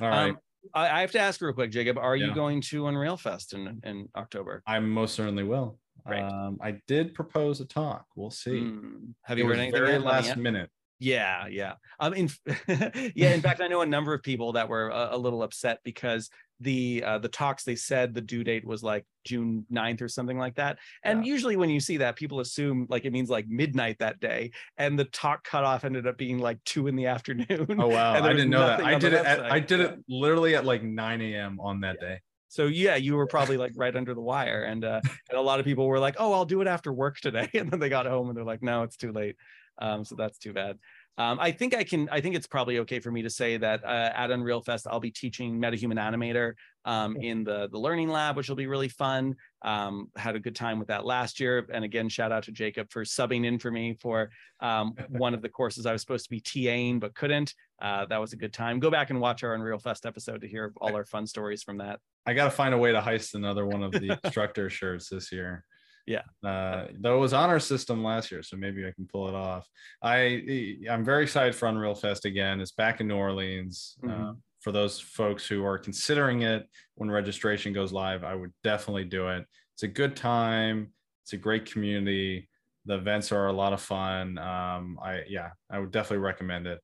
[0.00, 0.30] I, all right.
[0.30, 0.38] Um,
[0.74, 1.96] I, I have to ask real quick, Jacob.
[1.96, 2.26] Are yeah.
[2.26, 4.62] you going to Unreal Fest in in October?
[4.66, 5.78] I most certainly will.
[6.04, 6.22] Right.
[6.22, 8.06] Um, I did propose a talk.
[8.14, 8.60] We'll see.
[8.60, 9.14] Mm.
[9.22, 9.80] Have you heard anything?
[9.80, 10.70] Very last minute.
[10.98, 11.74] Yeah, yeah.
[12.00, 12.30] Um, in
[13.14, 15.80] yeah, in fact, I know a number of people that were a, a little upset
[15.84, 16.30] because
[16.60, 20.38] the uh, the talks they said the due date was like June 9th or something
[20.38, 20.78] like that.
[21.04, 21.32] And yeah.
[21.32, 24.52] usually when you see that, people assume like it means like midnight that day.
[24.78, 27.76] And the talk cutoff ended up being like two in the afternoon.
[27.78, 28.14] Oh wow.
[28.24, 28.80] I didn't know that.
[28.82, 31.60] I did it at, I did it literally at like 9 a.m.
[31.60, 32.08] on that yeah.
[32.08, 32.20] day.
[32.56, 34.64] So yeah, you were probably like right under the wire.
[34.64, 37.20] And uh and a lot of people were like, oh, I'll do it after work
[37.20, 37.50] today.
[37.54, 39.36] And then they got home and they're like, no, it's too late.
[39.78, 40.78] Um, so that's too bad.
[41.18, 42.08] Um, I think I can.
[42.10, 45.00] I think it's probably okay for me to say that uh, at Unreal Fest, I'll
[45.00, 46.52] be teaching MetaHuman Animator
[46.84, 49.34] um, in the the learning lab, which will be really fun.
[49.62, 52.90] Um, had a good time with that last year, and again, shout out to Jacob
[52.90, 56.30] for subbing in for me for um, one of the courses I was supposed to
[56.30, 57.54] be TAing but couldn't.
[57.80, 58.78] Uh, that was a good time.
[58.78, 61.78] Go back and watch our Unreal Fest episode to hear all our fun stories from
[61.78, 61.98] that.
[62.26, 65.32] I got to find a way to heist another one of the instructor shirts this
[65.32, 65.64] year
[66.06, 66.22] yeah.
[66.48, 69.34] Uh, though it was on our system last year so maybe i can pull it
[69.34, 69.66] off.
[70.02, 72.60] I i'm very excited for unreal fest again.
[72.60, 73.96] It's back in new orleans.
[74.04, 74.22] Mm-hmm.
[74.22, 79.04] uh, for those folks who are considering it when registration goes live i would definitely
[79.04, 79.44] do it.
[79.74, 80.92] It's a good time.
[81.24, 82.48] It's a great community.
[82.86, 84.38] The events are a lot of fun.
[84.38, 86.80] Um, i yeah i would definitely recommend it.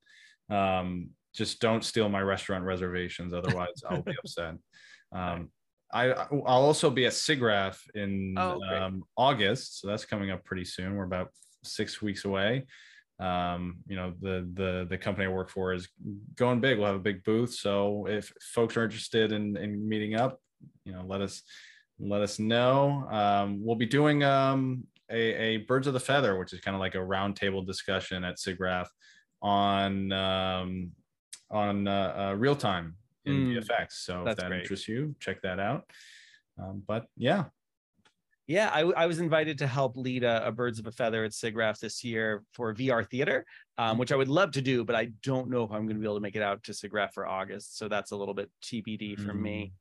[0.51, 4.57] Um, just don't steal my restaurant reservations otherwise i'll be upset.
[5.13, 5.51] Um,
[5.93, 10.65] I I'll also be at SIGGRAPH in oh, um, August, so that's coming up pretty
[10.65, 10.97] soon.
[10.97, 11.29] We're about
[11.65, 12.67] six weeks away.
[13.21, 15.89] Um, you know, the the the company I work for is
[16.37, 16.79] going big.
[16.79, 20.41] We'll have a big booth, so if folks are interested in in meeting up,
[20.85, 21.43] you know, let us
[22.01, 23.07] let us know.
[23.11, 26.81] Um, we'll be doing um, a, a birds of the feather, which is kind of
[26.81, 28.89] like a roundtable discussion at SIGGRAPH
[29.43, 30.91] on um,
[31.51, 33.93] on uh, uh, real time in mm, VFX.
[33.93, 34.63] So if that great.
[34.63, 35.85] interests you, check that out.
[36.59, 37.45] Um, but yeah.
[38.49, 41.31] Yeah, I, I, was invited to help lead a, a, Birds of a Feather at
[41.31, 43.47] SIGGRAPH this year for VR theater,
[43.79, 46.01] um, which I would love to do, but I don't know if I'm going to
[46.01, 47.79] be able to make it out to SIGGRAPH for August.
[47.79, 49.41] So that's a little bit TBD for mm.
[49.41, 49.73] me.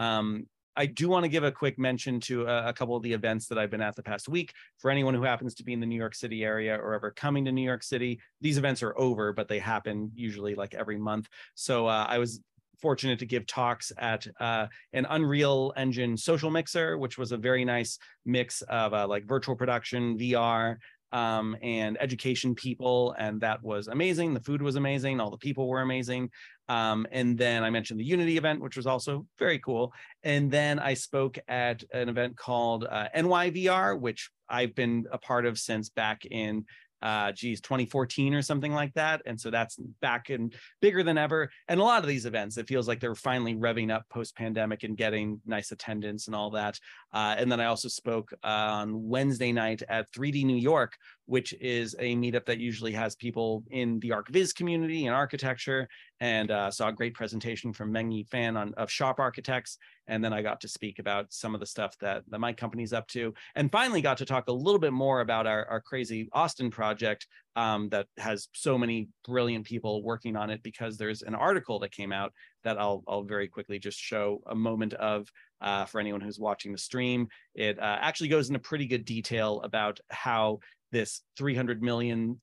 [0.00, 0.46] Um,
[0.78, 3.46] I do want to give a quick mention to a, a, couple of the events
[3.48, 4.52] that I've been at the past week.
[4.78, 7.44] For anyone who happens to be in the New York City area or ever coming
[7.46, 11.28] to New York City, these events are over, but they happen usually like every month.
[11.56, 12.40] So uh, I was
[12.80, 17.64] fortunate to give talks at uh, an Unreal Engine social mixer, which was a very
[17.64, 20.76] nice mix of uh, like virtual production, VR,
[21.12, 23.14] um, and education people.
[23.18, 24.34] And that was amazing.
[24.34, 25.20] The food was amazing.
[25.20, 26.30] All the people were amazing.
[26.68, 29.92] Um, and then I mentioned the Unity event, which was also very cool.
[30.22, 35.46] And then I spoke at an event called uh, NYVR, which I've been a part
[35.46, 36.66] of since back in
[37.02, 39.22] uh geez 2014 or something like that.
[39.26, 41.50] And so that's back and bigger than ever.
[41.68, 44.82] And a lot of these events it feels like they're finally revving up post pandemic
[44.82, 46.78] and getting nice attendance and all that
[47.12, 50.96] uh, and then i also spoke on wednesday night at 3d new york
[51.28, 55.86] which is a meetup that usually has people in the ArchViz community and architecture.
[56.20, 59.76] And uh, saw a great presentation from Meng Fan on of Shop Architects.
[60.06, 62.94] And then I got to speak about some of the stuff that, that my company's
[62.94, 63.34] up to.
[63.54, 67.26] And finally got to talk a little bit more about our, our crazy Austin project
[67.56, 71.92] um, that has so many brilliant people working on it because there's an article that
[71.92, 72.32] came out
[72.64, 75.28] that I'll, I'll very quickly just show a moment of
[75.60, 77.28] uh, for anyone who's watching the stream.
[77.54, 82.40] It uh, actually goes into pretty good detail about how this $300 million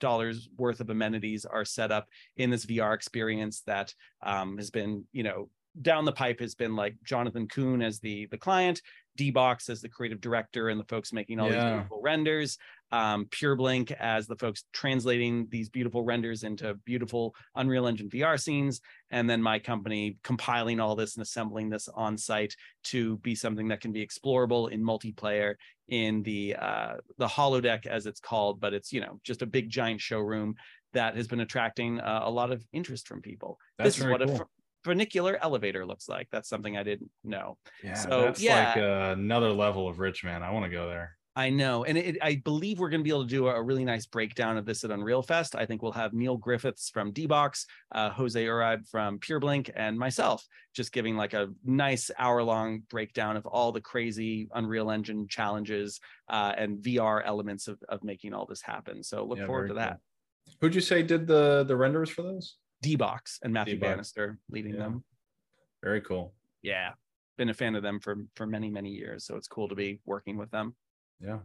[0.58, 2.08] worth of amenities are set up
[2.38, 3.94] in this VR experience that
[4.24, 5.50] um, has been, you know,
[5.82, 8.82] down the pipe has been like Jonathan Kuhn as the the client,
[9.18, 11.56] DBOX as the creative director and the folks making all yeah.
[11.56, 12.58] these beautiful renders,
[12.92, 18.82] um, PureBlink as the folks translating these beautiful renders into beautiful Unreal Engine VR scenes,
[19.12, 22.56] and then my company compiling all this and assembling this on site
[22.86, 25.56] to be something that can be explorable in multiplayer
[25.88, 29.70] in the uh, the holodeck as it's called, but it's you know just a big
[29.70, 30.56] giant showroom
[30.94, 33.58] that has been attracting uh, a lot of interest from people.
[33.78, 34.36] That's this is what cool.
[34.36, 34.46] a
[34.84, 36.28] funicular elevator looks like.
[36.32, 37.58] That's something I didn't know.
[37.84, 38.68] Yeah, so, that's yeah.
[38.68, 40.42] like uh, another level of rich man.
[40.42, 41.15] I want to go there.
[41.38, 41.84] I know.
[41.84, 44.58] And it, I believe we're going to be able to do a, really nice breakdown
[44.58, 45.56] of this at Unreal Fest.
[45.56, 50.46] I think we'll have Neil Griffiths from DBOX, uh, Jose Uribe from PureBlink, and myself
[50.74, 56.00] just giving like a nice hour long breakdown of all the crazy Unreal Engine challenges
[56.30, 59.04] uh, and VR elements of, of making all this happen.
[59.04, 60.00] So look yeah, forward to that.
[60.48, 60.56] Cool.
[60.62, 62.58] Who'd you say did the the renders for those?
[62.84, 63.82] DBOX and Matthew DBOX.
[63.82, 64.80] Bannister leading yeah.
[64.80, 65.04] them.
[65.84, 66.34] Very cool.
[66.62, 66.92] Yeah.
[67.38, 69.26] Been a fan of them for for many, many years.
[69.26, 70.76] So it's cool to be working with them.
[71.20, 71.40] Yeah.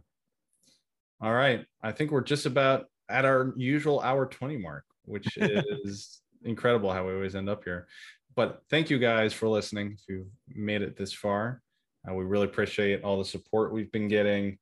[1.21, 1.65] All right.
[1.81, 7.05] I think we're just about at our usual hour 20 mark, which is incredible how
[7.05, 7.87] we always end up here.
[8.35, 9.91] But thank you guys for listening.
[9.93, 11.61] If you've made it this far,
[12.09, 14.57] uh, we really appreciate all the support we've been getting.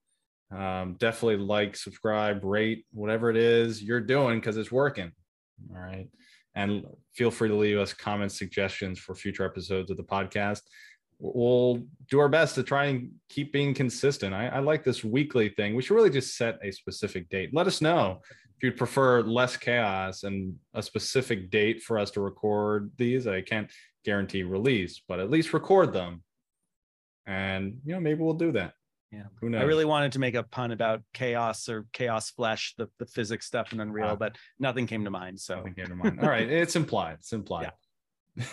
[0.51, 5.11] Um, definitely like, subscribe, rate, whatever it is you're doing because it's working.
[5.71, 6.09] All right.
[6.55, 10.61] And feel free to leave us comments, suggestions for future episodes of the podcast.
[11.19, 14.33] We'll do our best to try and keep being consistent.
[14.33, 15.75] I, I like this weekly thing.
[15.75, 17.49] We should really just set a specific date.
[17.53, 18.21] Let us know
[18.55, 23.27] if you'd prefer less chaos and a specific date for us to record these.
[23.27, 23.69] I can't
[24.05, 26.23] guarantee release, but at least record them.
[27.27, 28.73] And you know, maybe we'll do that.
[29.11, 29.23] Yeah.
[29.41, 29.61] Who knows?
[29.61, 33.45] I really wanted to make a pun about chaos or chaos flesh, the, the physics
[33.45, 34.15] stuff in Unreal, Ah.
[34.15, 35.39] but nothing came to mind.
[35.39, 36.19] So, Nothing came to mind.
[36.21, 37.15] All right, it's implied.
[37.19, 37.71] It's implied.
[38.37, 38.45] Yeah.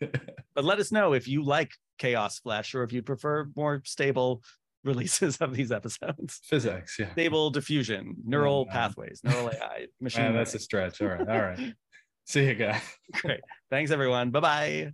[0.54, 4.42] but let us know if you like chaos flesh or if you prefer more stable
[4.84, 6.40] releases of these episodes.
[6.42, 7.12] Physics, yeah.
[7.12, 8.70] Stable diffusion, neural no.
[8.70, 10.22] Um, pathways, neural AI, machine.
[10.22, 11.00] Man, that's a stretch.
[11.00, 11.74] All right, all right.
[12.26, 12.82] See you guys.
[13.12, 13.40] Great.
[13.70, 14.30] Thanks, everyone.
[14.30, 14.92] Bye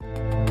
[0.00, 0.43] bye.